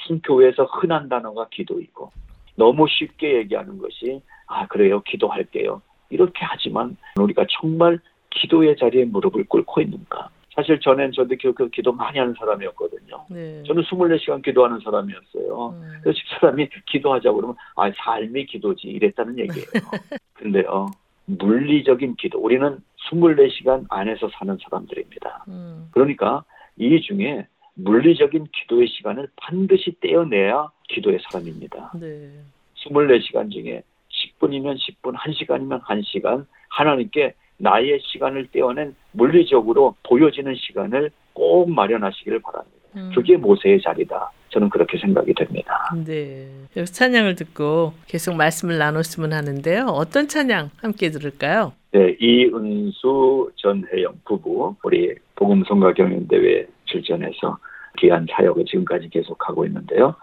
[0.07, 2.11] 참 교회에서 흔한 단어가 기도이고
[2.55, 7.99] 너무 쉽게 얘기하는 것이 아 그래요 기도할게요 이렇게 하지만 우리가 정말
[8.31, 10.29] 기도의 자리에 무릎을 꿇고 있는가?
[10.55, 13.25] 사실 전엔 저도 그, 그 기도 많이 하는 사람이었거든요.
[13.29, 13.63] 네.
[13.63, 15.69] 저는 24시간 기도하는 사람이었어요.
[15.69, 15.99] 음.
[16.01, 19.63] 그래서 집사람이 기도하자고 그러면 아 삶이 기도지 이랬다는 얘기예요.
[20.33, 20.87] 근데요
[21.25, 22.79] 물리적인 기도 우리는
[23.09, 25.45] 24시간 안에서 사는 사람들입니다.
[25.47, 25.87] 음.
[25.91, 26.43] 그러니까
[26.77, 31.93] 이 중에 물리적인 기도의 시간을 반드시 떼어내야 기도의 사람입니다.
[31.99, 32.31] 네.
[32.75, 42.39] 24시간 중에 10분이면 10분, 1시간이면 1시간 하나님께 나의 시간을 떼어낸 물리적으로 보여지는 시간을 꼭 마련하시기를
[42.41, 42.77] 바랍니다.
[42.95, 43.11] 음.
[43.13, 44.31] 그게 모세의 자리다.
[44.49, 45.93] 저는 그렇게 생각이 됩니다.
[46.05, 46.47] 네.
[46.75, 49.85] 여기서 찬양을 듣고 계속 말씀을 나눴으면 하는데요.
[49.85, 51.73] 어떤 찬양 함께 들을까요?
[51.91, 57.57] 네, 이은수 전혜영 부부 우리 복음성가 경연대회 출전해서
[57.99, 60.15] 귀한 사역을 지금까지 계속하고 있는데요.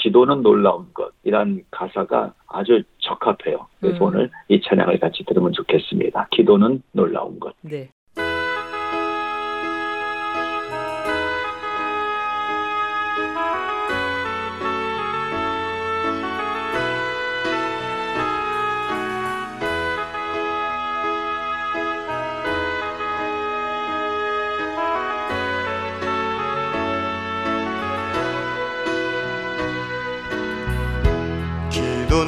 [0.00, 3.66] 기도는 놀라운 것 이란 가사가 아주 적합해요.
[3.80, 4.02] 그래서 음.
[4.02, 6.28] 오늘 이 찬양을 같이 들으면 좋겠습니다.
[6.30, 7.54] 기도는 놀라운 것.
[7.62, 7.88] 네.
[32.10, 32.24] 기도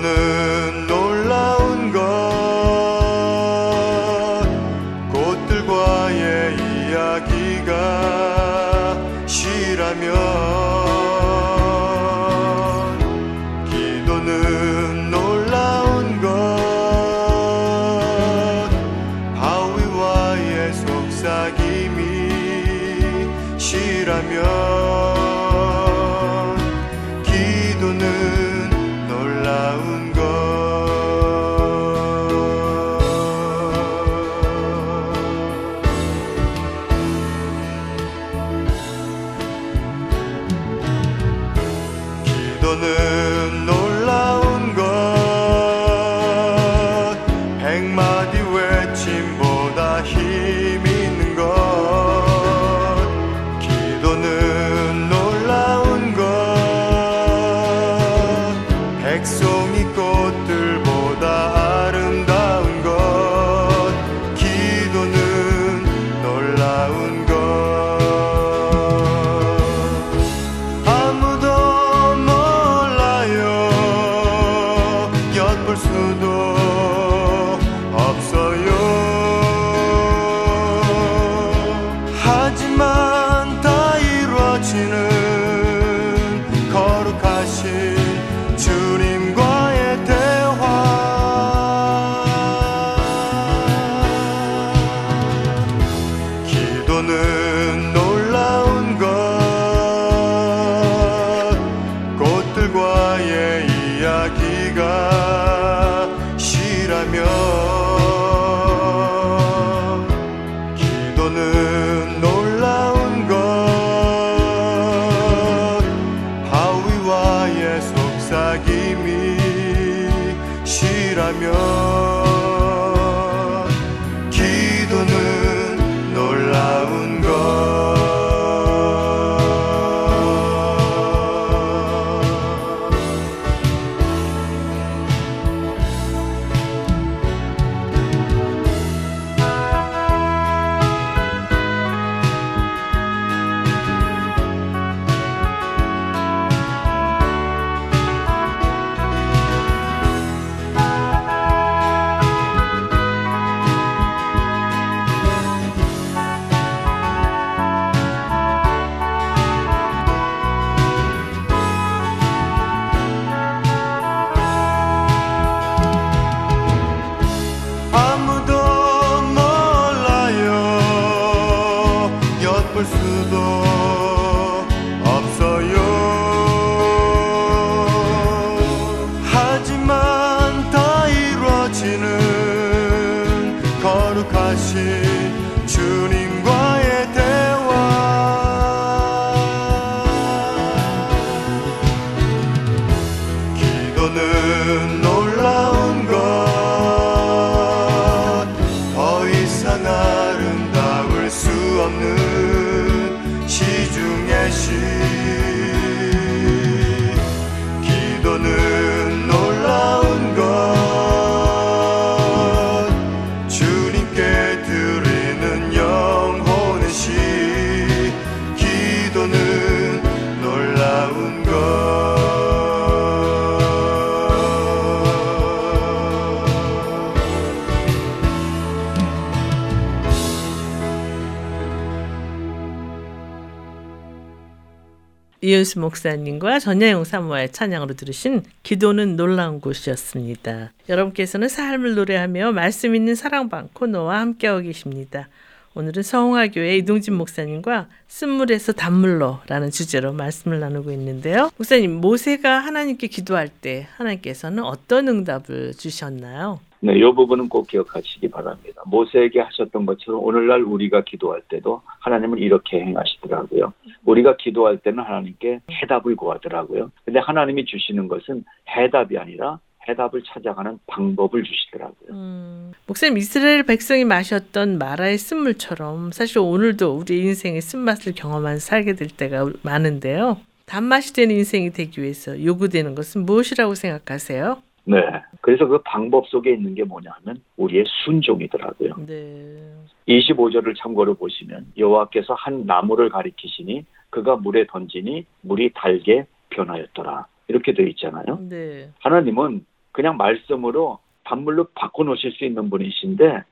[235.53, 240.73] 이은수 목사님과 전야용 사모의 찬양으로 들으신 기도는 놀라운 곳이었습니다.
[240.89, 245.29] 여러분께서는 삶을 노래하며 말씀 있는 사랑방 코너와 함께하고 계십니다.
[245.75, 251.51] 오늘은 서홍화교회 이동진 목사님과 쓴물에서 단물로라는 주제로 말씀을 나누고 있는데요.
[251.59, 256.61] 목사님, 모세가 하나님께 기도할 때 하나님께서는 어떤 응답을 주셨나요?
[256.85, 258.83] 네, 이 부분은 꼭 기억하시기 바랍니다.
[258.87, 263.73] 모세에게 하셨던 것처럼 오늘날 우리가 기도할 때도 하나님은 이렇게 행하시더라고요.
[264.05, 266.91] 우리가 기도할 때는 하나님께 해답을 구하더라고요.
[267.05, 272.11] 근데 하나님이 주시는 것은 해답이 아니라 해답을 찾아가는 방법을 주시더라고요.
[272.11, 279.07] 음, 목사님 이스라엘 백성이 마셨던 마라의 쓴물처럼 사실 오늘도 우리 인생의 쓴맛을 경험하며 살게 될
[279.07, 280.39] 때가 많은데요.
[280.67, 284.63] 단맛이 되는 인생이 되기 위해서 요구되는 것은 무엇이라고 생각하세요?
[284.85, 285.01] 네.
[285.41, 288.95] 그래서 그 방법 속에 있는 게 뭐냐 하면 우리의 순종이더라고요.
[289.07, 289.75] 네.
[290.09, 297.27] 25절을 참고로 보시면 여호와께서 한 나무를 가리키시니 그가 물에 던지니 물이 달게 변하였더라.
[297.49, 298.39] 이렇게 되어 있잖아요.
[298.49, 298.91] 네.
[299.01, 303.43] 하나님은 그냥 말씀으로 단물로 바꿔놓으실 수 있는 분이신데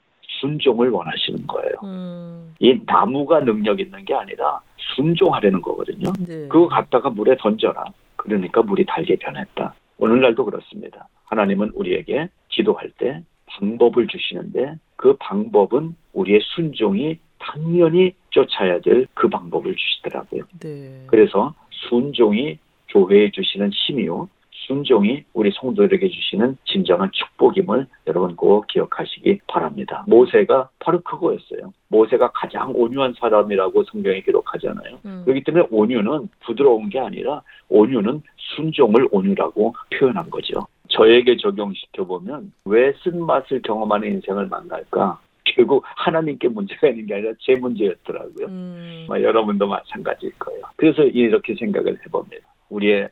[0.40, 1.74] 순종을 원하시는 거예요.
[1.84, 4.60] 음, 이 나무가 능력 있는 게 아니라
[4.94, 6.12] 순종하려는 거거든요.
[6.26, 6.48] 네.
[6.48, 7.84] 그거 갖다가 물에 던져라.
[8.16, 9.74] 그러니까 물이 달게 변했다.
[10.01, 11.09] 오늘날도 그렇습니다.
[11.24, 19.74] 하나님은 우리에게 기도할 때 방법을 주시는데 그 방법은 우리의 순종이 당연히 쫓아야 될 그 방법을
[19.76, 20.44] 주시더라고요.
[20.61, 21.05] 네.
[21.07, 24.28] 그래서 순종이 교회에 주시는 힘이요.
[24.70, 30.04] 순종이 우리 성도들에게 주시는 진정한 축복임을 여러분 꼭 기억하시기 바랍니다.
[30.06, 31.72] 모세가 바로 그거였어요.
[31.88, 35.00] 모세가 가장 온유한 사람이라고 성경에 기록하잖아요.
[35.04, 40.64] 음, 그렇기 때문에 온유는 부드러운 게 아니라 온유는 순종을 온유라고 표현한 거죠.
[40.86, 45.18] 저에게 적용시켜 보면 왜 쓴맛을 경험하는 인생을 만날까?
[45.46, 48.46] 결국 하나님께 문제가 있는 게 아니라 제 문제였더라고요.
[48.46, 50.62] 음, 아마 여러분도 마찬가지일 거예요.
[50.76, 52.46] 그래서 이렇게 생각을 해봅니다.
[52.68, 53.08] 우리의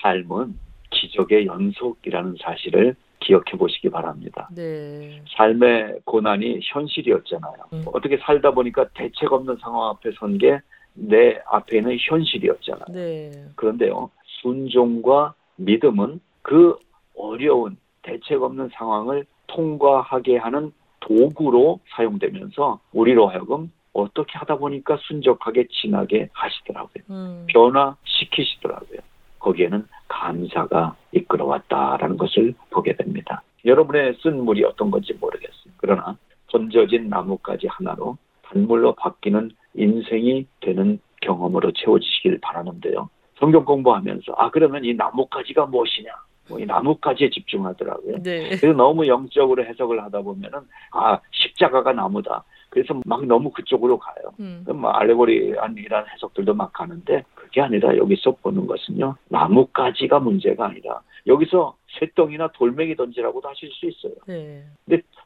[0.00, 0.54] 삶은
[1.02, 4.48] 기적의 연속이라는 사실을 기억해 보시기 바랍니다.
[4.54, 5.22] 네.
[5.36, 7.54] 삶의 고난이 현실이었잖아요.
[7.72, 7.82] 음.
[7.92, 10.60] 어떻게 살다 보니까 대책 없는 상황 앞에 선 게
[10.94, 12.84] 내 앞에 있는 현실이었잖아요.
[12.90, 13.30] 네.
[13.56, 14.10] 그런데요,
[14.42, 16.76] 순종과 믿음은 그
[17.16, 26.28] 어려운 대책 없는 상황을 통과하게 하는 도구로 사용되면서 우리로 하여금 어떻게 하다 보니까 순적하게 지나게
[26.32, 27.04] 하시더라고요.
[27.10, 29.00] 음, 변화시키시더라고요.
[29.38, 33.42] 거기에는 감사가 이끌어왔다라는 것을 보게 됩니다.
[33.64, 35.72] 여러분의 쓴 물이 어떤 건지 모르겠어요.
[35.78, 36.16] 그러나
[36.50, 43.08] 던져진 나무까지 하나로 단물로 바뀌는 인생이 되는 경험으로 채워지시길 바라는데요.
[43.38, 46.10] 성경 공부하면서 아 그러면 이 나뭇가지가 무엇이냐?
[46.48, 48.22] 뭐 이 나뭇가지에 집중하더라고요.
[48.22, 48.48] 네.
[48.48, 50.58] 그래서 너무 영적으로 해석을 하다 보면은
[50.92, 52.44] 아 십자가가 나무다.
[52.72, 54.32] 그래서 막 너무 그쪽으로 가요.
[54.40, 55.76] 음, 그럼 뭐 알레고리한
[56.14, 63.46] 해석들도 막 가는데 그게 아니라 여기서 보는 것은요 나뭇가지가 문제가 아니라 여기서 쇠덩이나 돌멩이 던지라고도
[63.46, 64.14] 하실 수 있어요.
[64.26, 64.64] 네.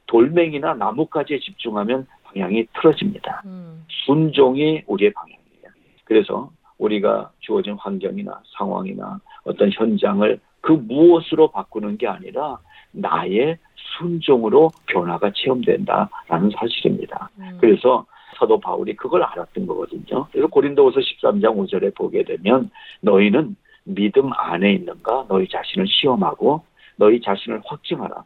[0.06, 3.42] 돌멩이나 나뭇가지에 집중하면 방향이 틀어집니다.
[3.46, 5.70] 음, 순종이 우리의 방향이에요.
[6.02, 12.58] 그래서 우리가 주어진 환경이나 상황이나 어떤 현장을 그 무엇으로 바꾸는 게 아니라
[12.90, 17.30] 나의 순종으로 변화가 체험된다라는 사실입니다.
[17.38, 18.04] 음, 그래서
[18.38, 20.26] 사도 바울이 그걸 알았던 거거든요.
[20.30, 22.70] 그래서 고린도후서 13장 5절에 보게 되면
[23.00, 26.62] 너희는 믿음 안에 있는가 너희 자신을 시험하고
[26.96, 28.24] 너희 자신을 확증하라.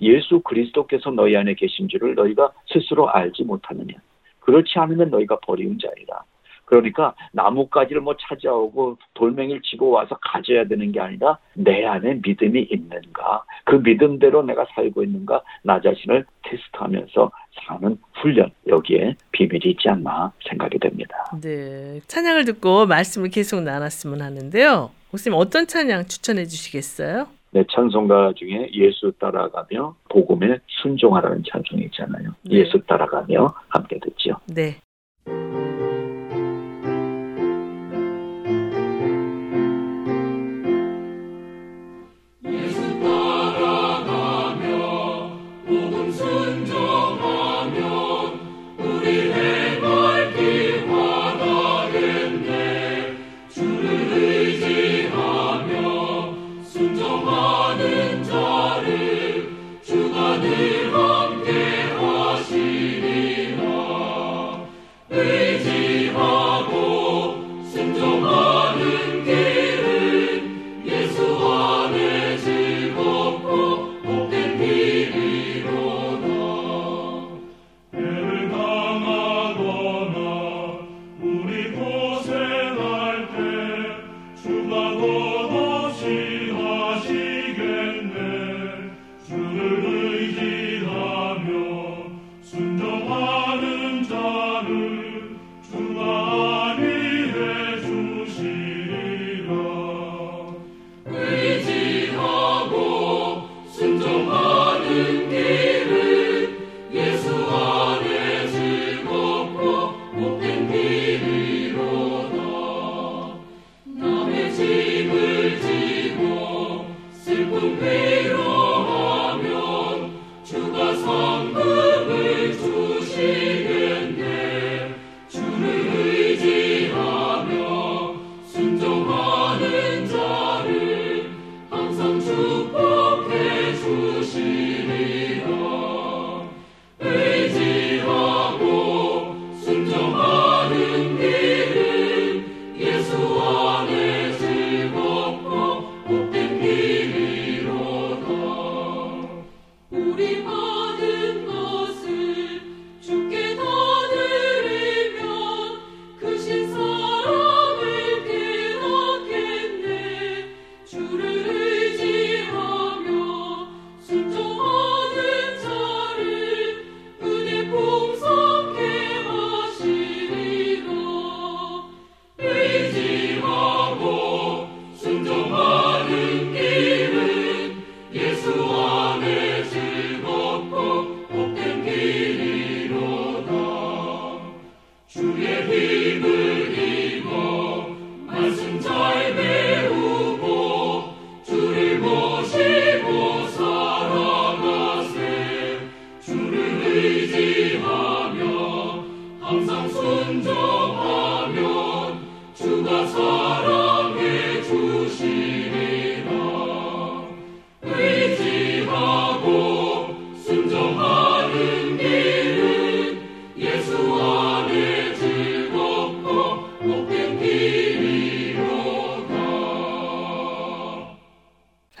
[0.00, 3.94] 예수 그리스도께서 너희 안에 계신 줄을 너희가 스스로 알지 못하느냐.
[4.40, 6.22] 그렇지 않으면 너희가 버리운 자이라.
[6.66, 13.44] 그러니까 나뭇가지를 뭐 찾아오고 돌멩이를 지고 와서 가져야 되는 게 아니라 내 안에 믿음이 있는가
[13.64, 17.30] 그 믿음대로 내가 살고 있는가 나 자신을 테스트하면서
[17.66, 21.16] 사는 훈련 여기에 비밀이 있지 않나 생각이 됩니다.
[21.40, 22.00] 네.
[22.06, 24.90] 찬양을 듣고 말씀을 계속 나눴으면 하는데요.
[25.10, 27.28] 목사님 어떤 찬양 추천해 주시겠어요?
[27.52, 32.30] 네, 찬송가 중에 예수 따라가며 복음에 순종하라는 찬송이 있잖아요.
[32.42, 32.58] 네.
[32.58, 34.36] 예수 따라가며 함께 듣죠.
[34.46, 34.76] 네.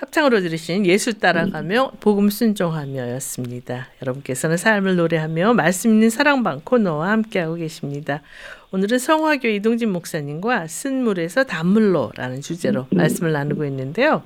[0.06, 3.88] 합창으로 들으신 예수 따라가며 복음 순종하며였습니다.
[4.02, 8.22] 여러분께서는 삶을 노래하며 말씀 있는 사랑방 코너와 함께하고 계십니다.
[8.72, 14.22] 오늘은 성화교 이동진 목사님과 쓴물에서 단물로라는 주제로 말씀을 나누고 있는데요.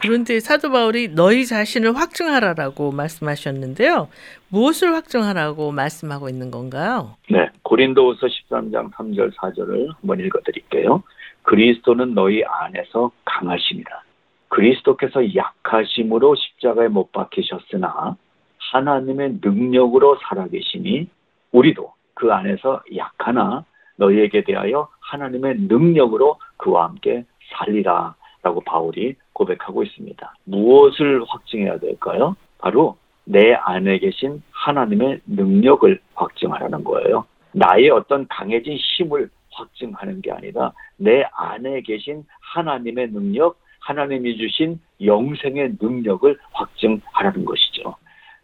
[0.00, 4.08] 그런데 사도 바울이 너희 자신을 확증하라라고 말씀하셨는데요.
[4.48, 7.16] 무엇을 확증하라고 말씀하고 있는 건가요?
[7.28, 11.02] 네, 고린도후서 13장 3절 4절을 한번 읽어 드릴게요.
[11.42, 13.99] 그리스도는 너희 안에서 강하심이라.
[14.50, 18.16] 그리스도께서 약하심으로 십자가에 못 박히셨으나
[18.72, 21.08] 하나님의 능력으로 살아계시니
[21.52, 23.64] 우리도 그 안에서 약하나
[23.96, 30.34] 너희에게 대하여 하나님의 능력으로 그와 함께 살리라 라고 바울이 고백하고 있습니다.
[30.44, 32.36] 무엇을 확증해야 될까요?
[32.58, 37.24] 바로 내 안에 계신 하나님의 능력을 확증하라는 거예요.
[37.52, 45.76] 나의 어떤 강해진 힘을 확증하는 게 아니라 내 안에 계신 하나님의 능력, 하나님이 주신 영생의
[45.80, 47.96] 능력을 확증하라는 것이죠.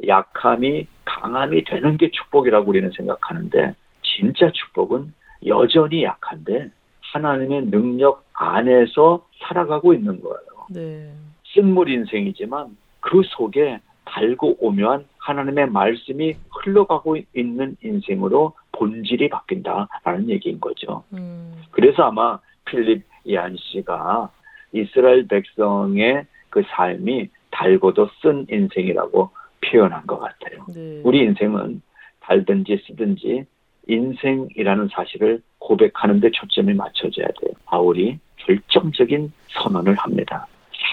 [0.06, 5.12] 약함이 강함이 되는 게 축복이라고 우리는 생각하는데 진짜 축복은
[5.46, 6.70] 여전히 약한데
[7.12, 10.66] 하나님의 능력 안에서 살아가고 있는 거예요.
[10.70, 11.10] 네.
[11.54, 21.04] 쓴물 인생이지만 그 속에 달고 오묘한 하나님의 말씀이 흘러가고 있는 인생으로 본질이 바뀐다라는 얘기인 거죠.
[21.12, 24.30] 음, 그래서 아마 필립 이안 씨가
[24.76, 29.30] 이스라엘 백성의 그 삶이 달고도 쓴 인생이라고
[29.64, 30.64] 표현한 것 같아요.
[30.74, 31.00] 네.
[31.04, 31.82] 우리 인생은
[32.20, 33.44] 달든지 쓰든지
[33.88, 37.52] 인생이라는 사실을 고백하는 데 초점이 맞춰져야 돼요.
[37.64, 40.46] 바울이 결정적인 선언을 합니다.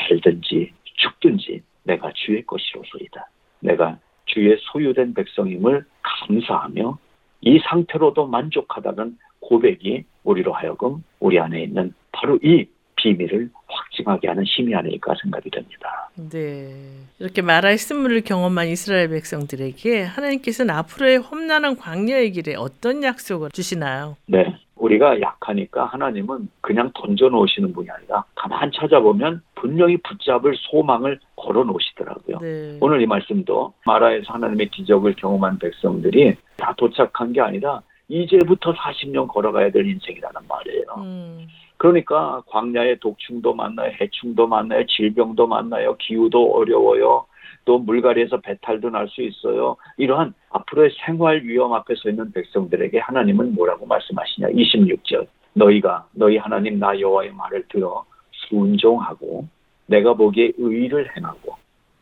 [0.07, 3.27] 살든지 죽든지 내가 주의 것이로소이다.
[3.59, 6.97] 내가 주의 소유된 백성임을 감사하며
[7.41, 12.65] 이 상태로도 만족하다는 고백이 우리로 하여금 우리 안에 있는 바로 이
[12.95, 13.49] 비밀을
[13.93, 16.09] 확증하게 하는 힘이 아닐까 생각이 됩니다.
[16.15, 16.73] 네.
[17.19, 24.17] 이렇게 마라의 쓴물을 경험한 이스라엘 백성들에게 하나님께서는 앞으로의 험난한 광야의 길에 어떤 약속을 주시나요?
[24.25, 24.57] 네.
[24.75, 32.39] 우리가 약하니까 하나님은 그냥 던져 놓으시는 분이 아니라 가만 찾아보면 분명히 붙잡을 소망을 걸어 놓으시더라고요.
[32.39, 32.77] 네.
[32.81, 39.71] 오늘 이 말씀도 마라에서 하나님의 기적을 경험한 백성들이 다 도착한 게 아니라 이제부터 40년 걸어가야
[39.71, 40.83] 될 인생이라는 말이에요.
[40.97, 41.47] 음,
[41.83, 47.25] 그러니까 광야에 독충도 만나요, 해충도 만나요, 질병도 만나요, 기후도 어려워요.
[47.65, 49.75] 또 물갈이에서 배탈도 날 수 있어요.
[49.97, 54.47] 이러한 앞으로의 생활 위험 앞에 서 있는 백성들에게 하나님은 뭐라고 말씀하시냐?
[54.51, 55.27] 26절.
[55.55, 58.05] 너희가 너희 하나님 나 여호와의 말을 들어
[58.47, 59.49] 순종하고
[59.87, 61.57] 내가 보기에 의를 행하고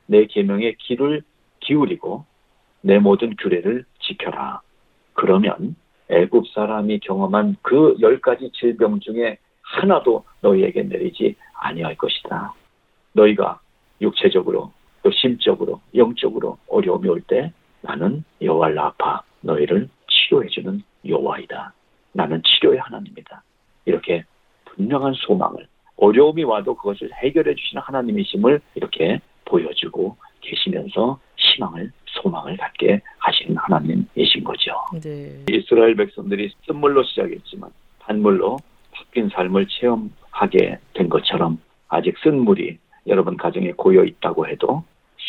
[0.05, 1.23] 내 계명의 귀를
[1.61, 2.23] 기울이고
[2.81, 4.61] 내 모든 규례를 지켜라.
[5.13, 5.75] 그러면
[6.11, 9.39] 애굽 사람이 경험한 그 열 가지 질병 중에
[9.81, 12.53] 하나도 너희에게 내리지 아니할 것이다.
[13.13, 13.59] 너희가
[14.01, 14.71] 육체적으로
[15.03, 17.51] 또 심적으로 영적으로 어려움이 올 때
[17.81, 21.73] 나는 여호와 라파 너희를 치료해 주는 여호와이다.
[22.13, 23.41] 나는 치료의 하나님이다.
[23.85, 24.23] 이렇게
[24.65, 25.67] 분명한 소망을
[25.97, 34.73] 어려움이 와도 그것을 해결해 주시는 하나님이심을 이렇게 보여주고 계시면서 희망을 소망을 갖게 하시는 하나님이신 거죠.
[35.01, 35.43] 네.
[35.49, 37.69] 이스라엘 백성들이 쓴물로 시작했지만
[37.99, 38.57] 단물로
[39.01, 42.77] 바뀐 삶을 체험하게 된 것처럼 아직 쓴물이
[43.07, 44.83] 여러분 가정에 고여 있다고 해도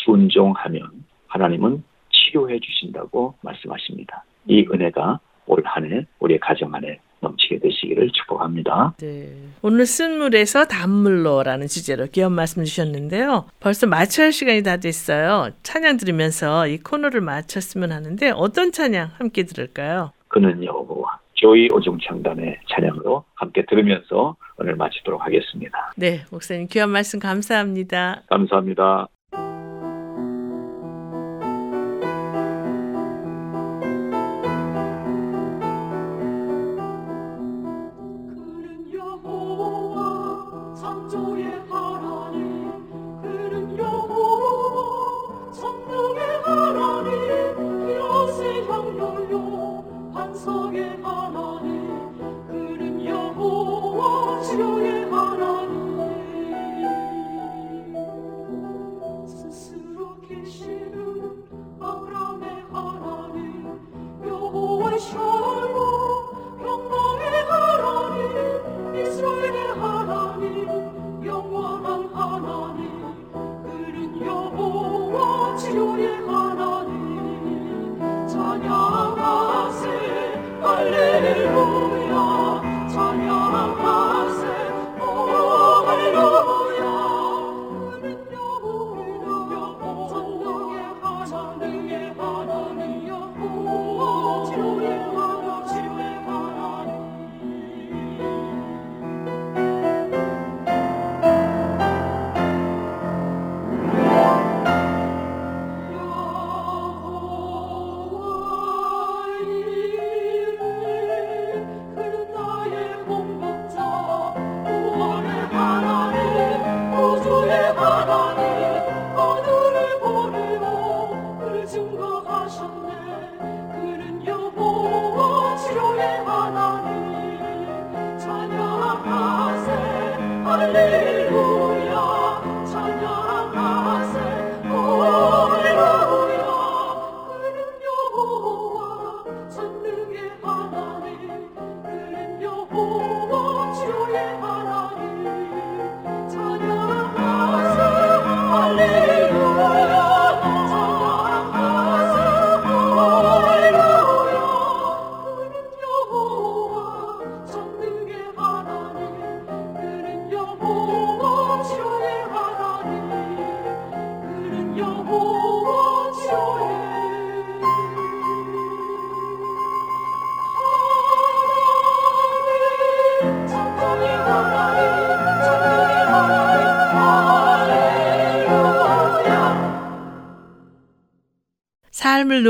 [0.05, 4.25] 순종하면 하나님은 치료해 주신다고 말씀하십니다.
[4.47, 8.95] 이 은혜가 올 한해 우리 가정 안에 넘치게 되시기를 축복합니다.
[8.99, 9.33] 네.
[9.63, 13.47] 오늘 쓴물에서 단물로라는 주제로 귀한 말씀 주셨는데요.
[13.61, 15.51] 벌써 마쳐야 할 시간이 다 됐어요.
[15.63, 20.13] 찬양 들으면서 이 코너를 마쳤으면 하는데 어떤 찬양 함께 들을까요?
[20.29, 25.93] 그는 여호와 조이 오중창단의 찬양으로 함께 들으면서 오늘 마치도록 하겠습니다.
[25.97, 28.23] 네, 목사님 귀한 말씀 감사합니다.
[28.29, 29.09] 감사합니다.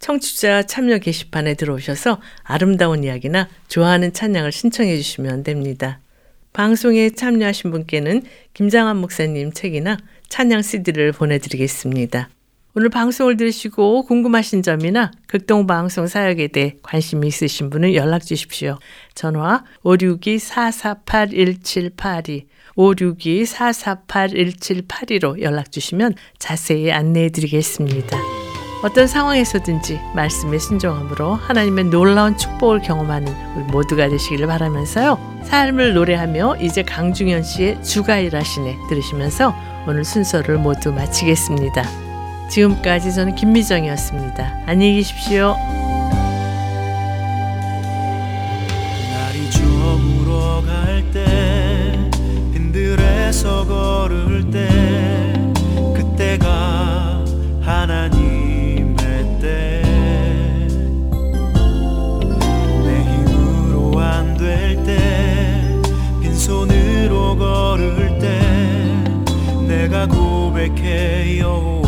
[0.00, 6.00] 청취자 참여 게시판에 들어오셔서 아름다운 이야기나 좋아하는 찬양을 신청해 주시면 됩니다.
[6.52, 8.22] 방송에 참여하신 분께는
[8.54, 12.30] 김장한 목사님 책이나 찬양 CD를 보내드리겠습니다.
[12.74, 18.78] 오늘 방송을 들으시고 궁금하신 점이나 극동방송 사역에 대해 관심이 있으신 분은 연락 주십시오.
[19.14, 22.44] 전화 562-448-1782
[22.76, 28.45] 562-448-1782로 연락 주시면 자세히 안내해 드리겠습니다.
[28.82, 35.18] 어떤 상황에서든지 말씀에 순종함으로 하나님의 놀라운 축복을 경험하는 우리 모두가 되시기를 바라면서요.
[35.44, 39.54] 삶을 노래하며 이제 강중현 씨의 주가 일하시네 들으시면서
[39.86, 41.84] 오늘 순서를 모두 마치겠습니다.
[42.48, 44.64] 지금까지 저는 김미정이었습니다.
[44.66, 45.56] 안녕히 계십시오.
[49.12, 52.10] 날이 저물어 갈때
[52.52, 54.68] 빈들에서 걸을 때
[55.94, 57.24] 그때가
[57.62, 58.15] 하나님
[70.06, 71.85] 고백해 여호와